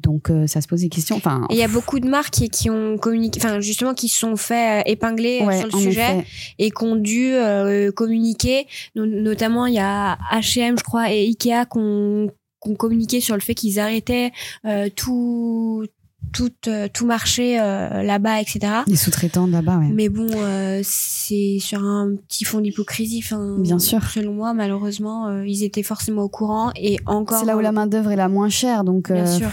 Donc 0.00 0.30
euh, 0.30 0.46
ça 0.46 0.60
se 0.60 0.68
pose 0.68 0.82
des 0.82 0.88
questions. 0.88 1.16
Enfin, 1.16 1.44
il 1.50 1.56
y 1.56 1.62
a 1.64 1.68
beaucoup 1.68 1.98
de 1.98 2.08
marques 2.08 2.30
qui, 2.32 2.48
qui 2.50 2.70
ont 2.70 2.96
communiqué, 2.98 3.40
enfin 3.42 3.58
justement 3.58 3.94
qui 3.94 4.08
se 4.08 4.16
sont 4.20 4.36
fait 4.36 4.80
euh, 4.80 4.82
épingler 4.86 5.42
ouais, 5.44 5.58
sur 5.58 5.66
le 5.66 5.72
sujet 5.82 6.18
effet. 6.20 6.26
et 6.60 6.70
qui 6.70 6.84
ont 6.84 6.94
dû 6.94 7.32
euh, 7.34 7.90
communiquer. 7.90 8.66
No- 8.94 9.06
notamment, 9.06 9.66
il 9.66 9.74
y 9.74 9.80
a 9.80 10.16
H&M, 10.32 10.76
je 10.78 10.84
crois, 10.84 11.10
et 11.12 11.24
Ikea 11.26 11.64
qui 11.68 11.78
ont, 11.78 12.30
qui 12.62 12.70
ont 12.70 12.74
communiqué 12.74 13.20
sur 13.20 13.34
le 13.34 13.40
fait 13.40 13.54
qu'ils 13.54 13.78
arrêtaient 13.80 14.32
euh, 14.64 14.88
tout 14.94 15.84
tout 16.32 16.50
euh, 16.66 16.88
tout 16.92 17.06
marché 17.06 17.60
euh, 17.60 18.02
là-bas, 18.02 18.40
etc. 18.40 18.82
Les 18.88 18.96
sous-traitants 18.96 19.46
là-bas, 19.46 19.78
ouais. 19.78 19.88
Mais 19.94 20.08
bon, 20.08 20.26
euh, 20.34 20.80
c'est 20.82 21.58
sur 21.60 21.82
un 21.82 22.16
petit 22.26 22.44
fond 22.44 22.60
d'hypocrisie. 22.60 23.22
Enfin, 23.24 23.56
Bien 23.60 23.78
sûr. 23.78 24.02
Selon 24.04 24.34
moi, 24.34 24.52
malheureusement, 24.52 25.28
euh, 25.28 25.46
ils 25.46 25.62
étaient 25.62 25.84
forcément 25.84 26.22
au 26.22 26.28
courant 26.28 26.72
et 26.76 26.98
encore. 27.06 27.38
C'est 27.38 27.46
là 27.46 27.56
où 27.56 27.60
la 27.60 27.72
main-d'œuvre 27.72 28.10
est 28.10 28.16
la 28.16 28.28
moins 28.28 28.48
chère, 28.48 28.82
donc. 28.84 29.12
Bien 29.12 29.26
sûr. 29.26 29.48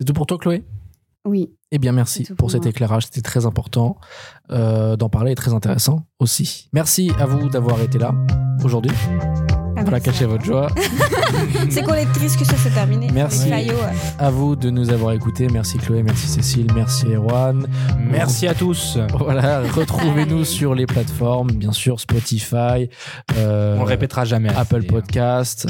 C'est 0.00 0.06
tout 0.06 0.14
pour 0.14 0.26
toi, 0.26 0.38
Chloé? 0.38 0.64
Oui. 1.26 1.50
Eh 1.72 1.78
bien, 1.78 1.92
merci 1.92 2.24
pour 2.24 2.36
pour 2.36 2.50
cet 2.50 2.62
moi. 2.62 2.70
éclairage. 2.70 3.04
C'était 3.06 3.20
très 3.20 3.44
important 3.46 3.98
euh, 4.50 4.96
d'en 4.96 5.08
parler 5.10 5.32
et 5.32 5.34
très 5.34 5.52
intéressant 5.52 6.06
aussi. 6.18 6.68
Merci 6.72 7.10
à 7.18 7.26
vous 7.26 7.48
d'avoir 7.48 7.80
été 7.82 7.98
là 7.98 8.14
aujourd'hui. 8.64 8.92
Ah, 9.76 9.82
Voilà, 9.82 10.24
à 10.24 10.26
votre 10.26 10.44
joie. 10.44 10.68
C'est 11.70 11.82
qu'on 11.82 11.94
est 11.94 12.10
triste 12.12 12.38
que 12.38 12.44
ça 12.44 12.56
s'est 12.56 12.70
terminé. 12.70 13.08
Merci. 13.12 13.50
À 14.18 14.30
vous 14.30 14.56
de 14.56 14.70
nous 14.70 14.90
avoir 14.90 15.12
écoutés. 15.12 15.48
Merci 15.52 15.78
Chloé, 15.78 16.02
merci 16.02 16.26
Cécile, 16.28 16.66
merci 16.74 17.06
Erwan. 17.12 17.66
Merci 17.98 18.46
à 18.48 18.54
tous. 18.54 18.98
Voilà, 19.18 19.60
retrouvez-nous 19.74 20.44
sur 20.44 20.74
les 20.74 20.86
plateformes, 20.86 21.52
bien 21.52 21.72
sûr 21.72 22.00
Spotify, 22.00 22.88
euh, 23.36 23.76
On 23.76 23.80
le 23.80 23.84
répétera 23.84 24.24
jamais. 24.24 24.48
Apple 24.56 24.76
assez. 24.76 24.86
Podcast, 24.86 25.66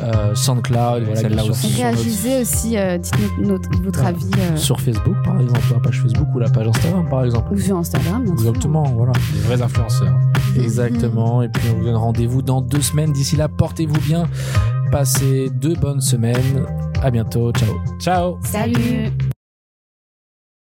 euh, 0.00 0.34
SoundCloud, 0.34 1.02
voilà, 1.04 1.16
Celle-là 1.20 1.44
aussi. 1.44 1.74
Réagissez 1.76 2.40
aussi, 2.42 2.78
euh, 2.78 2.96
dites-nous 2.98 3.46
notre- 3.46 3.82
votre 3.82 4.04
avis 4.04 4.30
euh, 4.38 4.56
sur 4.56 4.80
Facebook 4.80 5.16
par 5.24 5.40
exemple, 5.40 5.60
la 5.72 5.80
page 5.80 6.00
Facebook 6.00 6.28
ou 6.34 6.38
la 6.38 6.48
page 6.48 6.68
Instagram 6.68 7.08
par 7.10 7.24
exemple. 7.24 7.52
ou 7.52 7.58
sur 7.58 7.76
Instagram. 7.76 8.24
bien 8.24 8.36
sûr. 8.36 8.48
Exactement, 8.48 8.84
voilà. 8.96 9.12
Des 9.34 9.40
vrais 9.40 9.60
influenceurs. 9.62 10.14
Exactement. 10.56 11.42
Et 11.42 11.48
puis 11.48 11.68
on 11.70 11.78
vous 11.78 11.84
donne 11.84 11.96
rendez-vous 11.96 12.42
dans 12.42 12.60
deux 12.60 12.82
semaines. 12.82 13.12
D'ici 13.12 13.36
là, 13.36 13.48
portez-vous 13.48 14.00
bien. 14.00 14.28
Passez 14.90 15.50
deux 15.50 15.74
bonnes 15.74 16.00
semaines. 16.00 16.66
À 17.02 17.10
bientôt. 17.10 17.52
Ciao. 17.52 17.74
Ciao. 18.00 18.38
Salut. 18.44 19.10